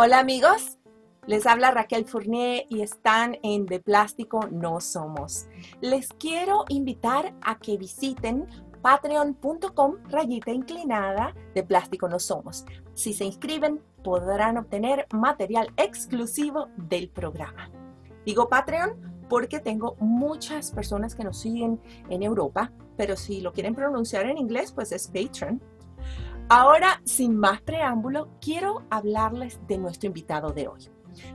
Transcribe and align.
Hola 0.00 0.20
amigos, 0.20 0.78
les 1.26 1.44
habla 1.44 1.72
Raquel 1.72 2.04
Fournier 2.04 2.66
y 2.68 2.82
están 2.82 3.36
en 3.42 3.66
De 3.66 3.80
Plástico 3.80 4.46
No 4.48 4.80
Somos. 4.80 5.48
Les 5.80 6.12
quiero 6.12 6.66
invitar 6.68 7.34
a 7.40 7.58
que 7.58 7.76
visiten 7.76 8.46
patreon.com 8.80 9.96
rayita 10.04 10.52
inclinada 10.52 11.34
de 11.52 11.64
Plástico 11.64 12.08
No 12.08 12.20
Somos. 12.20 12.64
Si 12.94 13.12
se 13.12 13.24
inscriben 13.24 13.82
podrán 14.04 14.56
obtener 14.56 15.08
material 15.12 15.72
exclusivo 15.76 16.68
del 16.76 17.08
programa. 17.08 17.68
Digo 18.24 18.48
Patreon 18.48 19.26
porque 19.28 19.58
tengo 19.58 19.96
muchas 19.98 20.70
personas 20.70 21.16
que 21.16 21.24
nos 21.24 21.40
siguen 21.40 21.80
en 22.08 22.22
Europa, 22.22 22.70
pero 22.96 23.16
si 23.16 23.40
lo 23.40 23.52
quieren 23.52 23.74
pronunciar 23.74 24.26
en 24.26 24.38
inglés 24.38 24.70
pues 24.70 24.92
es 24.92 25.08
Patreon. 25.08 25.60
Ahora, 26.50 27.02
sin 27.04 27.36
más 27.36 27.60
preámbulo, 27.60 28.30
quiero 28.40 28.86
hablarles 28.88 29.60
de 29.68 29.76
nuestro 29.76 30.06
invitado 30.06 30.52
de 30.52 30.66
hoy. 30.66 30.88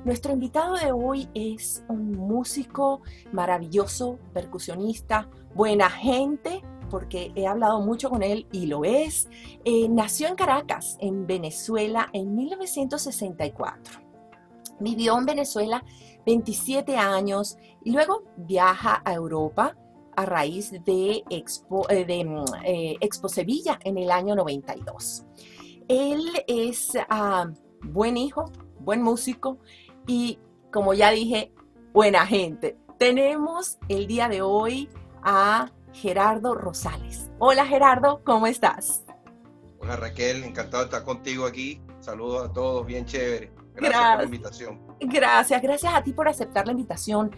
Nuestro 0.05 0.33
invitado 0.33 0.75
de 0.75 0.91
hoy 0.91 1.29
es 1.35 1.83
un 1.87 2.13
músico 2.13 3.03
maravilloso, 3.31 4.17
percusionista, 4.33 5.29
buena 5.53 5.87
gente, 5.91 6.63
porque 6.89 7.31
he 7.35 7.45
hablado 7.45 7.79
mucho 7.81 8.09
con 8.09 8.23
él 8.23 8.47
y 8.51 8.65
lo 8.65 8.85
es. 8.85 9.29
Eh, 9.65 9.87
nació 9.87 10.29
en 10.29 10.35
Caracas, 10.35 10.97
en 10.99 11.27
Venezuela, 11.27 12.09
en 12.11 12.33
1964. 12.33 14.01
Vivió 14.79 15.15
en 15.19 15.27
Venezuela 15.27 15.83
27 16.25 16.97
años 16.97 17.57
y 17.83 17.91
luego 17.91 18.23
viaja 18.35 19.03
a 19.05 19.13
Europa 19.13 19.75
a 20.15 20.25
raíz 20.25 20.71
de 20.71 21.23
Expo, 21.29 21.89
eh, 21.89 22.05
de, 22.05 22.25
mm, 22.25 22.45
eh, 22.65 22.95
Expo 22.99 23.29
Sevilla 23.29 23.79
en 23.83 23.97
el 23.97 24.11
año 24.11 24.35
92. 24.35 25.25
Él 25.87 26.23
es 26.47 26.91
ah, 27.09 27.49
buen 27.81 28.17
hijo, 28.17 28.51
buen 28.79 29.01
músico 29.01 29.59
y, 30.07 30.39
como 30.71 30.93
ya 30.93 31.11
dije, 31.11 31.51
buena 31.93 32.25
gente. 32.25 32.77
Tenemos 32.97 33.77
el 33.89 34.07
día 34.07 34.29
de 34.29 34.41
hoy 34.41 34.89
a 35.21 35.71
Gerardo 35.93 36.55
Rosales. 36.55 37.31
Hola 37.39 37.65
Gerardo, 37.65 38.21
¿cómo 38.23 38.47
estás? 38.47 39.03
Hola 39.79 39.97
Raquel, 39.97 40.43
encantado 40.43 40.83
de 40.83 40.85
estar 40.85 41.03
contigo 41.03 41.45
aquí. 41.45 41.81
Saludos 41.99 42.49
a 42.49 42.53
todos, 42.53 42.85
bien 42.85 43.05
chévere. 43.05 43.51
Gracias, 43.75 44.09
por 44.09 44.17
la 44.17 44.23
invitación. 44.23 44.81
Gracias, 44.99 45.61
gracias 45.61 45.93
a 45.93 46.03
ti 46.03 46.13
por 46.13 46.27
aceptar 46.27 46.65
la 46.65 46.71
invitación. 46.71 47.35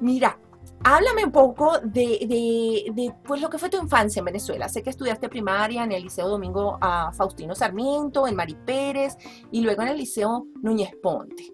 Mira, 0.00 0.38
Háblame 0.84 1.24
un 1.24 1.32
poco 1.32 1.78
de, 1.78 3.14
pues, 3.24 3.40
lo 3.40 3.48
que 3.48 3.58
fue 3.58 3.68
tu 3.68 3.76
infancia 3.76 4.18
en 4.18 4.24
Venezuela. 4.24 4.68
Sé 4.68 4.82
que 4.82 4.90
estudiaste 4.90 5.28
primaria 5.28 5.84
en 5.84 5.92
el 5.92 6.02
Liceo 6.02 6.28
Domingo 6.28 6.76
a 6.80 7.12
Faustino 7.12 7.54
Sarmiento, 7.54 8.26
en 8.26 8.34
Mari 8.34 8.56
Pérez 8.66 9.16
y 9.52 9.60
luego 9.60 9.82
en 9.82 9.88
el 9.88 9.98
Liceo 9.98 10.46
Núñez 10.60 10.90
Ponte. 11.00 11.52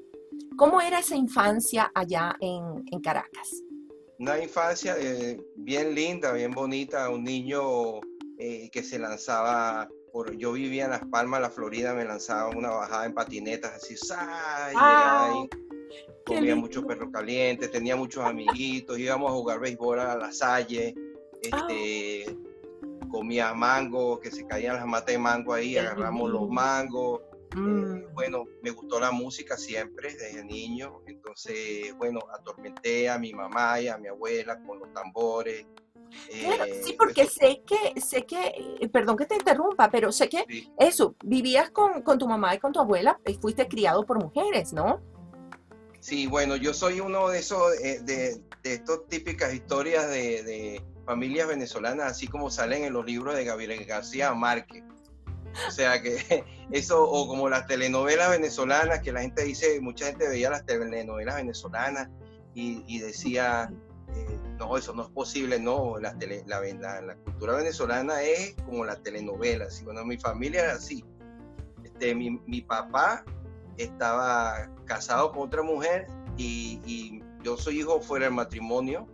¿Cómo 0.57 0.81
era 0.81 1.01
esa 1.01 1.15
infancia 1.15 1.93
allá 1.95 2.37
en, 2.41 3.01
Caracas? 3.03 3.63
Una 4.19 4.43
infancia 4.43 4.97
eh, 4.99 5.41
bien 5.57 5.95
linda, 5.95 6.33
bien 6.33 6.51
bonita, 6.51 7.11
un 7.11 7.23
niño 7.23 8.01
eh, 8.39 8.69
que 8.73 8.83
se 8.83 8.99
lanzaba 8.99 9.89
por, 10.11 10.35
yo 10.37 10.53
vivía 10.53 10.87
en 10.87 10.91
Las 10.91 11.05
Palmas, 11.07 11.41
la 11.41 11.51
Florida, 11.51 11.95
me 11.95 12.05
lanzaba 12.05 12.49
una 12.49 12.71
bajada 12.71 13.07
en 13.07 13.15
patinetas 13.15 13.75
así, 13.75 13.95
¡ay! 14.17 15.49
Comía 16.25 16.55
mucho 16.55 16.87
perro 16.87 17.11
caliente, 17.11 17.69
tenía 17.69 17.97
muchos 17.97 18.25
amiguitos, 18.25 18.99
íbamos 18.99 19.31
a 19.31 19.35
jugar 19.35 19.61
béisbol 19.61 20.01
a 20.01 20.17
la 20.17 20.33
Salle, 20.33 20.95
este, 21.41 22.37
comía 23.09 23.55
mango, 23.55 24.21
que 24.21 24.31
se 24.31 24.47
caían 24.47 24.77
las 24.77 24.87
matas 24.87 25.15
de 25.15 25.19
mango 25.19 25.55
ahí, 25.55 25.77
agarramos 25.77 26.31
los 26.31 26.49
mangos. 26.49 27.23
Eh, 27.57 27.59
mm. 27.59 28.13
bueno, 28.13 28.45
me 28.63 28.71
gustó 28.71 29.01
la 29.01 29.11
música 29.11 29.57
siempre 29.57 30.15
desde 30.15 30.45
niño, 30.45 31.01
entonces, 31.07 31.97
bueno, 31.97 32.21
atormenté 32.33 33.09
a 33.09 33.19
mi 33.19 33.33
mamá 33.33 33.81
y 33.81 33.89
a 33.89 33.97
mi 33.97 34.09
abuela 34.09 34.63
con 34.63 34.79
los 34.79 34.93
tambores. 34.93 35.67
Eh, 36.31 36.83
sí, 36.85 36.95
porque 36.99 37.27
sé 37.27 37.63
que, 37.67 38.01
sé 38.01 38.25
que, 38.25 38.53
eh, 38.81 38.89
perdón 38.89 39.17
que 39.17 39.27
te 39.27 39.35
interrumpa, 39.35 39.91
pero 39.91 40.11
sé 40.11 40.29
que 40.29 40.45
eso, 40.79 41.15
vivías 41.23 41.71
con, 41.71 42.03
con, 42.03 42.19
tu 42.19 42.27
mamá 42.27 42.55
y 42.55 42.59
con 42.59 42.73
tu 42.73 42.81
abuela, 42.81 43.21
y 43.27 43.35
fuiste 43.35 43.69
criado 43.69 44.05
por 44.05 44.19
mujeres, 44.19 44.73
¿no? 44.73 45.01
Sí, 46.01 46.27
bueno, 46.27 46.57
yo 46.57 46.73
soy 46.75 47.01
uno 47.01 47.29
de 47.29 47.41
esos, 47.41 47.75
eh, 47.81 48.01
de, 48.03 48.41
de 48.63 48.75
estas 48.75 49.07
típicas 49.09 49.53
historias 49.53 50.09
de, 50.09 50.83
familias 51.05 51.49
venezolanas, 51.49 52.13
así 52.13 52.29
como 52.29 52.51
salen 52.51 52.85
en 52.85 52.93
los 52.93 53.05
libros 53.07 53.35
de 53.35 53.45
Gabriel 53.45 53.85
García 53.87 54.35
Márquez. 54.35 54.85
O 55.67 55.71
sea 55.71 56.03
que 56.03 56.45
eso, 56.71 57.03
o 57.03 57.27
como 57.27 57.49
las 57.49 57.67
telenovelas 57.67 58.31
venezolanas, 58.31 59.01
que 59.01 59.13
la 59.13 59.23
gente 59.23 59.43
dice, 59.43 59.81
mucha 59.81 60.07
gente 60.07 60.29
veía 60.29 60.51
las 60.51 60.67
telenovelas 60.67 61.37
venezolanas 61.37 62.09
y, 62.55 62.99
decía, 62.99 63.71
eh, 64.15 64.39
no, 64.59 64.77
eso 64.77 64.93
no 64.93 65.05
es 65.05 65.11
posible, 65.11 65.61
no, 65.61 65.97
la, 65.99 66.13
la, 66.47 67.17
cultura 67.25 67.55
venezolana 67.55 68.21
es 68.23 68.55
como 68.67 68.85
la 68.85 68.97
telenovela, 68.97 69.67
así, 69.67 69.85
bueno, 69.85 70.05
mi 70.05 70.19
familia 70.19 70.65
era 70.65 70.73
así. 70.73 71.05
Este, 71.85 72.17
mi, 72.17 72.31
mi 72.47 72.63
papá 72.63 73.25
estaba 73.79 74.69
casado 74.85 75.33
con 75.33 75.43
otra 75.43 75.63
mujer 75.63 76.07
y, 76.37 77.23
yo 77.45 77.57
soy 77.57 77.79
hijo 77.79 78.01
fuera 78.01 78.25
del 78.25 78.35
matrimonio, 78.35 79.07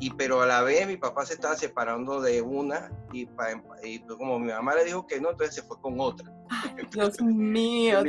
y 0.00 0.10
pero 0.10 0.40
a 0.40 0.46
la 0.46 0.62
vez 0.62 0.86
mi 0.86 0.96
papá 0.96 1.26
se 1.26 1.34
estaba 1.34 1.54
separando 1.54 2.20
de 2.22 2.40
una 2.40 2.90
y, 3.12 3.28
y 3.82 3.98
pues 3.98 4.18
como 4.18 4.38
mi 4.38 4.50
mamá 4.50 4.74
le 4.74 4.84
dijo 4.84 5.06
que 5.06 5.20
no, 5.20 5.30
entonces 5.30 5.56
se 5.56 5.62
fue 5.62 5.78
con 5.80 6.00
otra. 6.00 6.32
Dios 6.92 7.20
mío. 7.20 8.02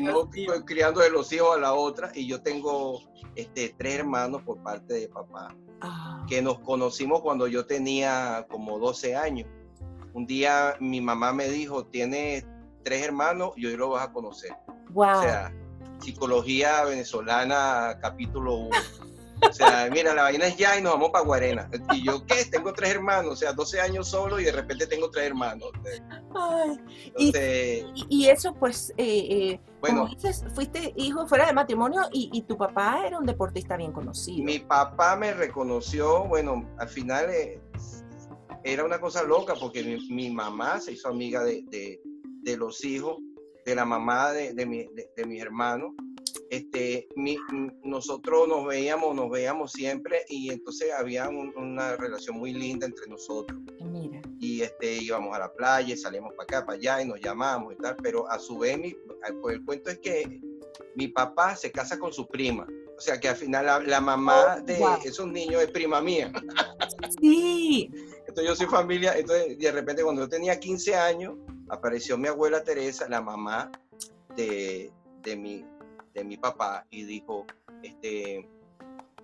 criando 0.66 1.02
de 1.02 1.10
los 1.10 1.32
hijos 1.34 1.56
a 1.56 1.60
la 1.60 1.74
otra 1.74 2.12
y 2.14 2.28
yo 2.28 2.42
tengo 2.42 3.02
este, 3.36 3.76
tres 3.78 4.00
hermanos 4.00 4.42
por 4.44 4.62
parte 4.64 4.94
de 4.94 5.10
papá 5.10 5.56
ah. 5.82 6.26
que 6.28 6.42
nos 6.42 6.60
conocimos 6.60 7.22
cuando 7.22 7.48
yo 7.48 7.66
tenía 7.66 8.48
como 8.50 8.80
12 8.80 9.16
años. 9.16 9.50
Un 10.14 10.26
día 10.26 10.76
mi 10.80 11.02
mamá 11.02 11.34
me 11.34 11.50
dijo, 11.50 11.86
tienes 11.88 12.48
tres 12.84 13.04
hermanos 13.04 13.52
y 13.58 13.66
hoy 13.66 13.76
lo 13.76 13.90
vas 13.90 14.08
a 14.08 14.14
conocer. 14.14 14.56
Wow. 14.92 15.18
O 15.18 15.22
sea, 15.22 15.54
Psicología 16.06 16.86
Venezolana, 16.86 17.98
capítulo 18.00 18.58
1. 18.58 18.70
O 19.50 19.52
sea, 19.52 19.90
mira, 19.92 20.14
la 20.14 20.22
vaina 20.22 20.46
es 20.46 20.56
ya 20.56 20.78
y 20.78 20.82
nos 20.84 20.94
vamos 20.94 21.10
para 21.10 21.26
Guarena. 21.26 21.68
Y 21.94 22.06
yo, 22.06 22.24
¿qué? 22.28 22.46
Tengo 22.46 22.74
tres 22.74 22.92
hermanos, 22.92 23.34
o 23.34 23.36
sea, 23.36 23.54
12 23.54 23.82
años 23.82 24.08
solo 24.08 24.40
y 24.40 24.44
de 24.44 24.52
repente 24.52 24.86
tengo 24.86 25.10
tres 25.10 25.26
hermanos. 25.26 25.72
y, 27.18 28.28
eso, 28.28 28.54
pues, 28.54 28.92
eh, 28.98 29.28
eh, 29.30 29.60
bueno, 29.82 30.08
dices, 30.08 30.46
fuiste 30.54 30.94
hijo 30.96 31.26
fuera 31.26 31.48
de 31.48 31.54
matrimonio 31.54 32.04
y, 32.12 32.40
tu 32.44 32.56
papá 32.56 33.08
era 33.08 33.18
un 33.18 33.26
deportista 33.26 33.76
bien 33.76 33.92
conocido. 33.92 34.46
Mi 34.46 34.60
papá 34.60 35.16
me 35.16 35.34
reconoció, 35.34 36.26
bueno, 36.26 36.70
al 36.78 36.88
final 36.88 37.32
eh, 37.32 37.60
era 38.64 38.86
una 38.86 39.02
cosa 39.02 39.24
loca 39.24 39.56
porque 39.60 39.84
mi, 39.84 40.30
mamá 40.30 40.80
se 40.80 40.92
hizo 40.92 41.08
amiga 41.08 41.44
de, 41.44 42.00
de 42.44 42.58
los 42.58 42.86
hijos 42.86 43.18
de 43.66 43.76
la 43.76 43.86
mamá 43.86 44.32
de, 44.32 44.54
de, 44.54 44.66
mi, 44.66 44.88
de, 45.16 45.26
mis 45.26 45.42
hermanos. 45.42 45.94
Este, 46.50 47.08
nosotros 47.84 48.48
nos 48.48 48.68
veíamos, 48.68 49.16
nos 49.16 49.30
veíamos 49.30 49.72
siempre 49.72 50.24
y 50.30 50.52
entonces 50.52 50.92
había 50.94 51.28
una 51.28 51.96
relación 51.96 52.38
muy 52.38 52.54
linda 52.54 52.86
entre 52.86 53.08
nosotros. 53.08 53.60
Mira. 53.82 54.22
Y 54.40 54.62
este, 54.62 55.02
íbamos 55.02 55.36
a 55.36 55.40
la 55.40 55.54
playa, 55.54 55.98
salíamos 55.98 56.34
para 56.36 56.44
acá, 56.44 56.66
para 56.66 56.78
allá 56.78 57.02
y 57.02 57.08
nos 57.08 57.20
llamábamos 57.20 57.74
y 57.74 57.78
tal, 57.78 57.96
pero 57.98 58.30
a 58.30 58.38
su 58.38 58.60
vez, 58.60 58.78
mi, 58.78 58.96
pues 59.42 59.56
el 59.56 59.66
cuento 59.66 59.90
es 59.90 60.00
que 60.00 60.40
mi 60.96 61.08
papá 61.08 61.56
se 61.56 61.72
casa 61.72 61.98
con 61.98 62.14
su 62.14 62.28
prima. 62.28 62.68
O 62.98 63.02
sea 63.02 63.20
que 63.20 63.28
al 63.28 63.36
final 63.36 63.66
la, 63.88 64.00
mamá 64.00 64.58
oh, 64.58 64.62
de 64.62 64.80
esos 65.04 65.28
niños 65.28 65.62
es 65.62 65.72
prima 65.72 66.00
mía. 66.02 66.32
Sí. 67.20 67.90
Entonces 68.28 68.46
yo 68.46 68.56
soy 68.56 68.68
familia, 68.68 69.18
entonces 69.18 69.58
de 69.58 69.72
repente 69.72 70.04
cuando 70.04 70.24
yo 70.24 70.28
tenía 70.28 70.60
15 70.60 70.94
años, 70.94 71.36
apareció 71.70 72.18
mi 72.18 72.28
abuela 72.28 72.64
Teresa, 72.64 73.08
la 73.10 73.22
mamá 73.22 73.72
de, 74.36 74.92
de, 75.22 75.36
mi, 75.36 75.66
de 76.14 76.24
mi 76.24 76.38
papá, 76.38 76.86
y 76.90 77.04
dijo, 77.04 77.46
este, 77.84 78.48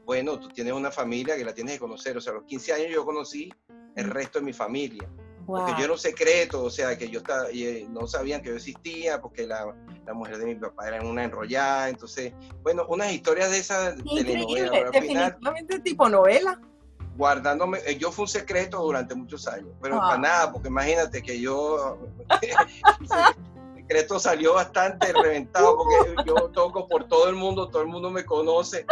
bueno, 0.06 0.40
tú 0.40 0.50
tienes 0.50 0.74
una 0.74 0.92
familia 0.92 1.36
que 1.36 1.46
la 1.46 1.54
tienes 1.54 1.76
que 1.76 1.80
conocer. 1.80 2.18
O 2.18 2.22
sea, 2.22 2.34
a 2.34 2.36
los 2.36 2.46
15 2.46 2.74
años 2.74 2.88
yo 2.92 3.06
conocí 3.06 3.52
el 3.96 4.10
resto 4.10 4.40
de 4.40 4.46
mi 4.46 4.54
familia. 4.54 5.08
Porque 5.46 5.74
yo 5.78 5.84
era 5.84 5.94
un 5.94 6.00
secreto, 6.00 6.64
o 6.64 6.70
sea, 6.70 6.98
que 6.98 7.10
yo 7.10 7.20
estaba, 7.20 7.48
eh, 7.52 7.86
no 7.90 8.08
sabían 8.08 8.42
que 8.42 8.50
yo 8.50 8.56
existía, 8.56 9.20
porque 9.20 9.46
la, 9.46 9.76
la, 10.06 10.14
mujer 10.14 10.38
de 10.38 10.46
mi 10.46 10.56
papá 10.56 10.88
era 10.88 11.02
una 11.04 11.26
enrollada. 11.26 11.90
Entonces, 11.90 12.34
bueno, 12.62 12.86
unas 12.88 13.12
historias 13.12 13.52
de 13.52 13.58
esas 13.58 13.96
telenovelas. 13.96 14.92
Definitivamente 14.92 15.80
tipo 15.80 16.08
novela 16.08 16.62
guardándome, 17.16 17.80
eh, 17.86 17.98
yo 17.98 18.12
fui 18.12 18.24
un 18.24 18.28
secreto 18.28 18.82
durante 18.82 19.16
muchos 19.16 19.48
años, 19.48 19.70
pero 19.82 19.98
para 19.98 20.14
ah. 20.14 20.18
nada, 20.18 20.52
porque 20.52 20.70
imagínate 20.70 21.22
que 21.22 21.40
yo, 21.40 22.00
el 22.42 23.08
secreto 23.76 24.20
salió 24.20 24.54
bastante 24.56 25.12
reventado, 25.14 25.78
porque 25.78 26.16
yo 26.26 26.50
toco 26.50 26.88
por 26.88 27.08
todo 27.08 27.30
el 27.30 27.36
mundo, 27.36 27.68
todo 27.70 27.82
el 27.82 27.90
mundo 27.90 28.10
me 28.10 28.26
conoce, 28.26 28.86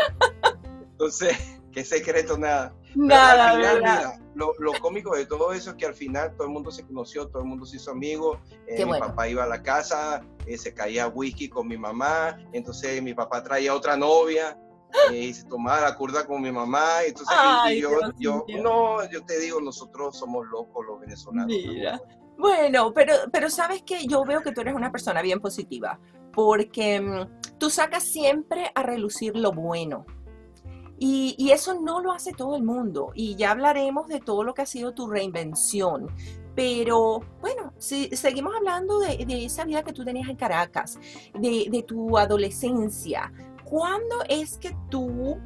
entonces, 0.91 1.37
qué 1.71 1.83
secreto 1.83 2.37
nada. 2.37 2.73
Nada, 2.95 3.51
Al 3.51 3.57
final, 3.57 3.77
mira, 3.77 4.19
lo, 4.33 4.53
lo 4.57 4.73
cómico 4.81 5.15
de 5.15 5.27
todo 5.27 5.53
eso 5.53 5.71
es 5.71 5.75
que 5.75 5.85
al 5.85 5.93
final 5.93 6.33
todo 6.35 6.47
el 6.47 6.53
mundo 6.53 6.71
se 6.71 6.83
conoció, 6.83 7.27
todo 7.27 7.43
el 7.43 7.47
mundo 7.47 7.65
se 7.65 7.75
hizo 7.75 7.91
amigo. 7.91 8.41
eh, 8.67 8.79
mi 8.79 8.85
bueno. 8.85 9.07
papá 9.07 9.27
iba 9.27 9.43
a 9.43 9.47
la 9.47 9.61
casa, 9.61 10.23
eh, 10.47 10.57
se 10.57 10.73
caía 10.73 11.07
whisky 11.07 11.49
con 11.49 11.67
mi 11.67 11.77
mamá, 11.77 12.39
entonces 12.51 13.01
mi 13.03 13.13
papá 13.13 13.43
traía 13.43 13.75
otra 13.75 13.95
novia 13.95 14.57
eh, 15.11 15.17
y 15.17 15.33
se 15.33 15.43
tomaba 15.45 15.81
la 15.81 15.95
curda 15.95 16.25
con 16.25 16.41
mi 16.41 16.51
mamá. 16.51 17.03
Entonces, 17.05 17.35
y- 17.35 17.39
Ay, 17.39 17.81
yo, 17.81 17.89
yo, 18.17 18.45
no, 18.61 19.09
yo 19.09 19.23
te 19.25 19.39
digo, 19.39 19.59
nosotros 19.61 20.17
somos 20.17 20.45
locos 20.47 20.85
los 20.85 20.99
venezolanos. 20.99 21.47
Mira. 21.47 22.01
Bueno, 22.37 22.93
pero, 22.93 23.13
pero 23.33 23.49
sabes 23.49 23.83
que 23.83 24.05
yo 24.07 24.23
veo 24.23 24.41
que 24.41 24.51
tú 24.53 24.61
eres 24.61 24.73
una 24.73 24.91
persona 24.91 25.21
bien 25.21 25.41
positiva, 25.41 25.99
porque 26.33 27.01
mm, 27.01 27.57
tú 27.57 27.69
sacas 27.69 28.03
siempre 28.03 28.71
a 28.75 28.83
relucir 28.83 29.35
lo 29.35 29.51
bueno. 29.51 30.05
Y, 31.01 31.35
y 31.37 31.51
eso 31.51 31.79
no 31.81 32.01
lo 32.01 32.11
hace 32.11 32.31
todo 32.33 32.55
el 32.57 32.63
mundo. 32.63 33.11
Y 33.13 33.35
ya 33.35 33.51
hablaremos 33.51 34.07
de 34.07 34.19
todo 34.19 34.43
lo 34.43 34.53
que 34.53 34.61
ha 34.63 34.65
sido 34.65 34.93
tu 34.93 35.07
reinvención. 35.09 36.07
Pero 36.55 37.21
bueno, 37.39 37.71
si 37.77 38.09
seguimos 38.17 38.53
hablando 38.55 38.99
de, 38.99 39.25
de 39.25 39.45
esa 39.45 39.63
vida 39.63 39.81
que 39.83 39.93
tú 39.93 40.03
tenías 40.03 40.27
en 40.27 40.35
Caracas, 40.35 40.97
de, 41.33 41.67
de 41.71 41.83
tu 41.83 42.17
adolescencia. 42.17 43.31
¿Cuándo 43.69 44.15
es 44.27 44.57
que 44.57 44.75
tú 44.89 45.37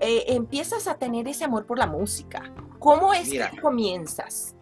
eh, 0.00 0.24
empiezas 0.28 0.86
a 0.86 0.96
tener 0.96 1.26
ese 1.26 1.44
amor 1.44 1.66
por 1.66 1.76
la 1.76 1.86
música? 1.86 2.54
¿Cómo 2.78 3.12
es 3.12 3.28
Mira. 3.28 3.50
que 3.50 3.60
comienzas? 3.60 4.54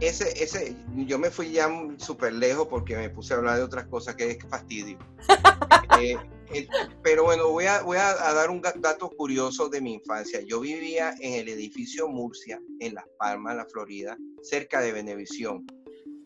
Ese, 0.00 0.42
ese, 0.42 0.76
yo 0.94 1.18
me 1.18 1.30
fui 1.30 1.52
ya 1.52 1.70
súper 1.96 2.34
lejos 2.34 2.68
porque 2.68 2.94
me 2.94 3.08
puse 3.08 3.32
a 3.32 3.38
hablar 3.38 3.56
de 3.56 3.62
otras 3.62 3.86
cosas 3.86 4.14
que 4.16 4.32
es 4.32 4.38
fastidio. 4.48 4.98
Eh, 5.98 6.18
eh, 6.52 6.68
pero 7.02 7.24
bueno, 7.24 7.48
voy, 7.48 7.64
a, 7.64 7.80
voy 7.80 7.96
a, 7.96 8.10
a 8.10 8.34
dar 8.34 8.50
un 8.50 8.60
dato 8.60 9.08
curioso 9.08 9.70
de 9.70 9.80
mi 9.80 9.94
infancia. 9.94 10.42
Yo 10.42 10.60
vivía 10.60 11.14
en 11.20 11.40
el 11.40 11.48
edificio 11.48 12.06
Murcia, 12.06 12.60
en 12.80 12.94
Las 12.94 13.06
Palmas, 13.18 13.56
la 13.56 13.64
Florida, 13.64 14.14
cerca 14.42 14.82
de 14.82 14.92
Venevisión. 14.92 15.64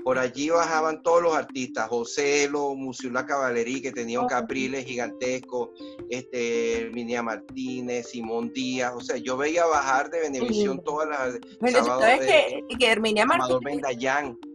Por 0.05 0.19
allí 0.19 0.49
bajaban 0.51 1.03
todos 1.03 1.23
los 1.23 1.35
artistas, 1.37 1.89
José 1.89 2.45
Elo, 2.45 2.75
Musiula 2.75 3.27
Caballerí, 3.27 3.83
que 3.83 3.93
tenía 3.93 4.21
un 4.21 4.27
capriles 4.27 4.85
gigantesco, 4.87 5.73
este, 6.09 6.83
Herminia 6.83 7.23
Martínez, 7.23 8.09
Simón 8.09 8.53
Díaz, 8.53 8.93
o 8.97 9.01
sea, 9.01 9.17
yo 9.17 9.37
veía 9.37 9.67
bajar 9.67 10.11
de 10.11 10.21
Venevisión 10.21 10.77
lindo. 10.77 10.83
todas 10.83 11.09
las, 11.09 11.39
sábado 11.85 12.01
sabes 12.01 12.21
de- 12.21 12.65
que, 12.69 12.77
que 12.79 12.87
Herminia 12.87 13.27
Martínez. 13.27 13.61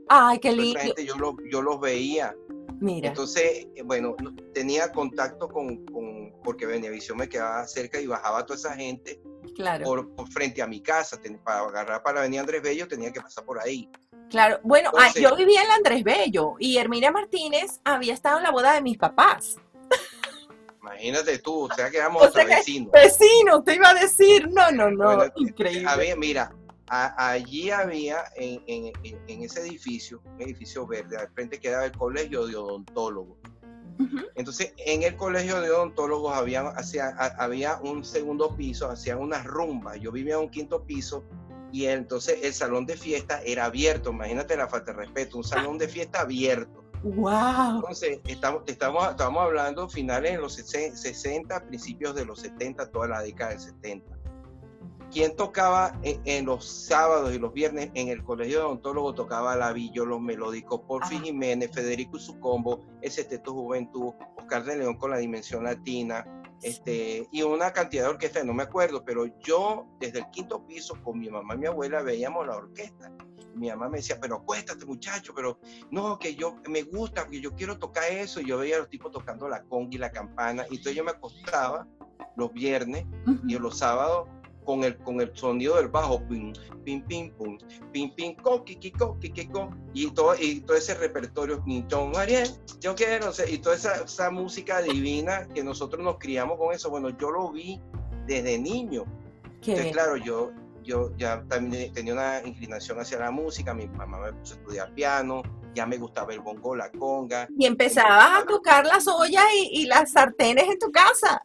Ay, 0.07 0.39
qué 0.39 0.51
lindo. 0.51 0.80
gente 0.80 1.06
yo, 1.06 1.15
los, 1.18 1.33
yo 1.51 1.62
los 1.62 1.80
veía. 1.80 2.36
Mira, 2.81 3.07
Entonces, 3.07 3.68
eh, 3.75 3.81
bueno, 3.83 4.15
no- 4.21 4.36
tenía 4.53 4.92
contacto 4.92 5.47
con, 5.47 5.86
con- 5.86 6.33
porque 6.44 6.65
Venevisión 6.65 7.18
me 7.18 7.30
quedaba 7.30 7.65
cerca 7.68 8.00
y 8.01 8.06
bajaba 8.07 8.45
toda 8.45 8.59
esa 8.59 8.75
gente 8.75 9.21
claro, 9.56 9.86
por, 9.86 10.13
por 10.13 10.27
frente 10.30 10.62
a 10.62 10.68
mi 10.68 10.81
casa. 10.81 11.19
Ten- 11.21 11.39
para 11.44 11.59
agarrar 11.62 12.03
para 12.03 12.15
la 12.15 12.21
avenida 12.21 12.42
Andrés 12.42 12.62
Bello 12.62 12.88
tenía 12.88 13.12
que 13.13 13.21
pasar 13.21 13.45
por 13.45 13.59
ahí. 13.59 13.89
Claro. 14.30 14.60
Bueno, 14.63 14.92
ah, 14.98 15.10
yo 15.13 15.36
vivía 15.36 15.62
en 15.62 15.68
la 15.68 15.75
Andrés 15.75 16.04
Bello 16.04 16.56
y 16.60 16.77
Herminia 16.77 17.12
Martínez 17.12 17.80
había 17.83 18.13
estado 18.13 18.38
en 18.38 18.44
la 18.44 18.51
boda 18.51 18.74
de 18.74 18.81
mis 18.81 18.98
papás. 18.98 19.57
Imagínate 20.81 21.39
tú, 21.39 21.63
o 21.66 21.74
sea 21.74 21.89
que 21.89 21.98
éramos 21.98 22.24
O 22.27 22.31
sea 22.31 22.45
que- 22.45 22.56
vecinos. 22.56 22.92
Vecino, 22.92 23.63
te 23.63 23.75
iba 23.75 23.89
a 23.89 23.94
decir. 23.95 24.48
No, 24.50 24.72
no, 24.72 24.89
no. 24.92 25.16
Bueno, 25.16 25.33
increíble. 25.38 25.88
Había, 25.89 26.16
mira, 26.16 26.54
a- 26.88 27.31
allí 27.31 27.72
había 27.72 28.24
en, 28.36 28.62
en- 28.68 28.94
en- 29.04 29.19
en 29.27 29.44
ese 29.44 29.62
edificio, 29.62 30.22
un 30.25 30.42
edificio 30.42 30.86
verde, 30.86 31.18
al 31.18 31.30
frente 31.30 31.60
quedaba 31.60 31.86
el 31.86 31.92
colegio 31.92 32.45
de 32.48 32.56
odontólogos. 32.56 33.38
Entonces, 34.36 34.74
en 34.78 35.04
el 35.04 35.16
colegio 35.16 35.62
de 35.62 35.71
odontólogos 35.71 36.36
había, 36.36 36.74
había 37.39 37.78
un 37.78 38.04
segundo 38.04 38.54
piso, 38.54 38.89
hacían 38.89 39.19
unas 39.19 39.45
rumbas. 39.45 39.98
Yo 40.01 40.12
vivía 40.12 40.33
en 40.33 40.42
un 40.42 40.50
quinto 40.50 40.83
piso 40.83 41.24
y 41.75 41.88
entonces 41.88 42.39
el 42.44 42.54
salón 42.54 42.86
de 42.86 42.95
fiesta 42.95 43.42
era 43.44 43.66
abierto. 43.66 44.12
Imagínate 44.12 44.56
la 44.56 44.68
falta 44.69 44.94
de 44.94 45.00
respeto, 45.00 45.38
un 45.38 45.44
salón 45.44 45.77
de 45.77 45.89
fiesta 45.89 46.22
abierto. 46.22 46.86
Wow. 47.04 47.75
Entonces, 47.75 48.19
estamos, 48.25 48.63
estamos, 48.66 49.10
estamos 49.10 49.44
hablando 49.44 49.89
finales 49.89 50.31
de 50.31 50.38
los 50.38 50.57
sesen- 50.57 50.95
60, 50.95 51.68
principios 51.68 52.16
de 52.16 52.24
los 52.25 52.39
70, 52.39 52.89
toda 52.92 53.07
la 53.10 53.22
década 53.22 53.51
del 53.51 53.60
70. 53.60 54.14
¿Quién 55.12 55.36
tocaba 55.36 55.98
en, 56.04 56.22
en 56.25 56.46
los 56.46 56.66
sábados 56.66 57.34
y 57.34 57.40
los 57.40 57.54
viernes 57.54 57.92
en 57.94 58.10
el 58.10 58.24
colegio 58.24 58.60
de 58.60 58.66
odontólogos? 58.66 59.16
Tocaba 59.16 59.56
Lavillo, 59.56 60.06
Los 60.06 60.22
Melódicos, 60.22 60.81
Porfi. 60.88 61.19
Jiménez, 61.19 61.72
Federico 61.72 62.18
y 62.18 62.19
su 62.19 62.40
combo, 62.40 62.86
El 63.02 63.12
Sexteto 63.12 63.54
Juventud, 63.54 64.13
Oscar 64.38 64.63
de 64.66 64.78
León 64.78 64.96
con 64.96 65.12
la 65.12 65.18
Dimensión 65.18 65.63
Latina, 65.63 66.25
este, 66.62 67.28
y 67.31 67.42
una 67.44 67.72
cantidad 67.74 68.06
de 68.06 68.10
orquestas, 68.10 68.46
no 68.46 68.54
me 68.54 68.63
acuerdo, 68.63 69.04
pero 69.06 69.25
yo 69.40 69.86
desde 70.00 70.19
el 70.19 70.30
quinto 70.31 70.66
piso 70.66 70.96
con 71.04 71.19
mi 71.19 71.30
mamá 71.30 71.56
y 71.56 71.60
mi 71.60 71.68
abuela 71.68 72.02
veíamos 72.02 72.48
la 72.48 72.56
orquesta. 72.56 73.12
Mi 73.54 73.69
mamá 73.69 73.88
me 73.88 73.98
decía, 73.98 74.19
pero 74.19 74.38
acuéstate 74.38 74.86
muchacho, 74.86 75.34
pero 75.36 75.60
no, 75.92 76.18
que 76.19 76.36
yo 76.36 76.57
me 76.68 76.81
gusta, 76.81 77.28
que 77.28 77.40
yo 77.40 77.54
quiero 77.54 77.78
tocar 77.78 78.12
eso. 78.12 78.42
Y 78.42 78.48
yo 78.48 78.57
veía 78.57 78.78
a 78.78 78.80
los 78.80 78.90
tipos 78.90 79.12
tocando 79.12 79.48
la 79.48 79.63
conga 79.63 79.96
y 79.96 79.98
la 79.98 80.12
campana. 80.12 80.63
Y 80.69 80.78
entonces 80.78 80.96
yo 80.96 81.04
me 81.04 81.12
acostaba 81.12 81.88
los 82.36 82.52
viernes 82.52 83.06
y 83.48 83.57
los 83.57 83.78
sábados 83.78 84.28
con 84.65 84.83
el, 84.83 84.97
con 84.97 85.21
el 85.21 85.31
sonido 85.35 85.77
del 85.77 85.88
bajo, 85.88 86.21
pim, 86.27 86.53
pim, 86.83 87.01
pim, 87.06 87.31
pum, 87.31 87.57
pim, 87.91 88.13
pim, 88.15 88.35
co, 88.35 88.63
ki, 88.63 88.75
ki, 88.75 88.91
co, 88.91 89.17
ki, 89.19 89.29
ki, 89.29 89.47
co, 89.47 89.69
y 89.94 90.12
todo, 90.12 90.35
y 90.39 90.62
todo 90.62 90.75
ese 90.75 90.95
repertorio, 90.95 91.63
Nintón 91.65 92.12
Mariel, 92.12 92.50
yo 92.81 92.95
quiero, 92.95 93.31
y 93.47 93.57
toda 93.59 93.75
esa, 93.75 94.03
esa 94.03 94.29
música 94.31 94.81
divina 94.81 95.47
que 95.53 95.63
nosotros 95.63 96.03
nos 96.03 96.17
criamos 96.17 96.57
con 96.57 96.73
eso, 96.73 96.89
bueno, 96.89 97.09
yo 97.17 97.31
lo 97.31 97.51
vi 97.51 97.79
desde 98.27 98.57
niño. 98.57 99.06
Qué 99.62 99.71
Entonces, 99.71 99.83
bien. 99.83 99.94
claro, 99.94 100.17
yo, 100.17 100.51
yo 100.83 101.15
ya 101.18 101.44
también 101.47 101.94
tenía 101.94 102.13
una 102.13 102.41
inclinación 102.44 103.00
hacia 103.00 103.19
la 103.19 103.31
música, 103.31 103.73
mi 103.73 103.88
mamá 103.88 104.19
me 104.19 104.33
puso 104.33 104.56
a 104.56 104.57
estudiar 104.57 104.94
piano, 104.94 105.44
ya 105.75 105.86
me 105.86 105.98
gustaba 105.98 106.33
el 106.33 106.39
bongo, 106.39 106.75
la 106.75 106.89
conga. 106.92 107.48
Y 107.57 107.66
empezabas 107.66 108.42
a 108.42 108.45
tocar 108.45 108.86
las 108.86 109.07
ollas 109.07 109.44
y, 109.56 109.81
y 109.81 109.86
las 109.86 110.12
sartenes 110.13 110.68
en 110.69 110.80
tu 110.80 110.92
casa. 110.92 111.42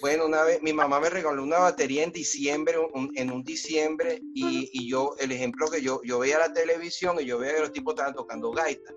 Bueno, 0.00 0.26
una 0.26 0.42
vez 0.42 0.60
mi 0.62 0.72
mamá 0.72 0.98
me 1.00 1.10
regaló 1.10 1.42
una 1.42 1.58
batería 1.58 2.02
en 2.02 2.12
diciembre, 2.12 2.76
un- 2.78 3.12
en 3.14 3.30
un 3.30 3.42
diciembre, 3.44 4.20
y, 4.34 4.68
y 4.72 4.88
yo, 4.88 5.14
el 5.18 5.30
ejemplo 5.32 5.70
que 5.70 5.80
yo, 5.82 6.00
yo 6.04 6.18
veía 6.18 6.38
la 6.38 6.52
televisión 6.52 7.16
y 7.20 7.24
yo 7.26 7.38
veía 7.38 7.54
que 7.54 7.60
los 7.60 7.72
tipos 7.72 7.94
estaban 7.94 8.14
tocando 8.14 8.50
gaita. 8.50 8.92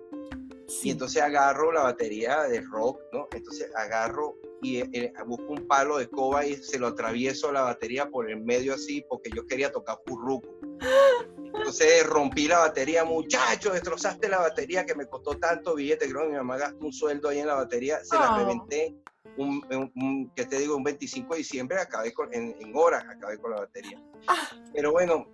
Y 0.82 0.90
entonces 0.90 1.22
agarro 1.22 1.72
la 1.72 1.82
batería 1.84 2.42
de 2.42 2.60
rock, 2.60 3.00
¿no? 3.12 3.26
Entonces 3.32 3.70
agarro 3.74 4.36
y 4.60 4.78
eh, 4.80 5.12
busco 5.26 5.44
un 5.54 5.66
palo 5.66 5.96
de 5.96 6.08
coba 6.10 6.44
y 6.44 6.56
se 6.56 6.78
lo 6.78 6.88
atravieso 6.88 7.48
a 7.48 7.52
la 7.52 7.62
batería 7.62 8.10
por 8.10 8.28
el 8.30 8.40
medio 8.42 8.74
así, 8.74 9.02
porque 9.08 9.30
yo 9.34 9.46
quería 9.46 9.72
tocar 9.72 9.98
furruco. 10.06 10.48
Entonces 11.58 12.06
rompí 12.06 12.48
la 12.48 12.58
batería, 12.60 13.04
muchacho, 13.04 13.72
destrozaste 13.72 14.28
la 14.28 14.38
batería 14.38 14.86
que 14.86 14.94
me 14.94 15.06
costó 15.06 15.32
tanto 15.38 15.74
billete, 15.74 16.08
creo 16.08 16.22
que 16.22 16.28
mi 16.30 16.36
mamá 16.36 16.56
gastó 16.56 16.84
un 16.86 16.92
sueldo 16.92 17.28
ahí 17.28 17.38
en 17.40 17.46
la 17.46 17.54
batería, 17.54 17.98
se 18.04 18.16
la 18.16 18.34
Oh. 18.34 18.38
reventé, 18.38 18.94
un, 19.36 19.62
un- 19.70 19.92
un- 19.94 20.32
¿qué 20.34 20.46
te 20.46 20.58
digo? 20.58 20.76
Un 20.76 20.84
25 20.84 21.34
de 21.34 21.38
diciembre, 21.38 21.78
acabé 21.80 22.12
con, 22.12 22.32
en, 22.34 22.56
en 22.60 22.72
horas, 22.74 23.04
acabé 23.08 23.38
con 23.38 23.50
la 23.52 23.58
batería. 23.60 24.00
Ah. 24.26 24.48
Pero 24.72 24.92
bueno, 24.92 25.26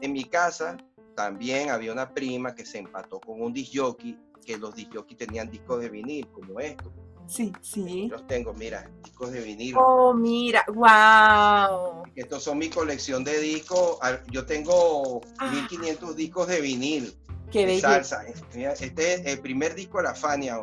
en 0.00 0.12
mi 0.12 0.24
casa 0.24 0.76
también 1.14 1.70
había 1.70 1.92
una 1.92 2.12
prima 2.14 2.54
que 2.54 2.64
se 2.64 2.78
empató 2.78 3.20
con 3.20 3.40
un 3.42 3.52
disc 3.52 3.72
jockey, 3.74 4.18
que 4.44 4.56
los 4.56 4.74
disc 4.74 4.90
jockey 4.94 5.16
tenían 5.16 5.50
discos 5.50 5.80
de 5.80 5.88
vinil, 5.90 6.26
como 6.28 6.58
estos. 6.60 6.92
Sí, 7.30 7.52
sí. 7.62 8.08
Los 8.10 8.26
tengo, 8.26 8.52
mira, 8.54 8.90
discos 9.04 9.30
de 9.30 9.40
vinil. 9.40 9.76
Oh, 9.78 10.12
mira, 10.12 10.64
wow. 10.66 12.02
Estos 12.16 12.42
son 12.42 12.58
mi 12.58 12.68
colección 12.68 13.22
de 13.22 13.38
discos. 13.38 13.98
Yo 14.32 14.44
tengo 14.46 15.20
Ah. 15.38 15.48
1500 15.52 16.16
discos 16.16 16.48
de 16.48 16.60
vinil, 16.60 17.14
Qué 17.52 17.66
de 17.66 17.80
salsa. 17.80 18.24
Mira, 18.54 18.72
Este 18.72 19.14
es 19.14 19.26
el 19.26 19.38
primer 19.40 19.76
disco 19.76 19.98
de 19.98 20.04
la 20.04 20.14
Fania. 20.14 20.60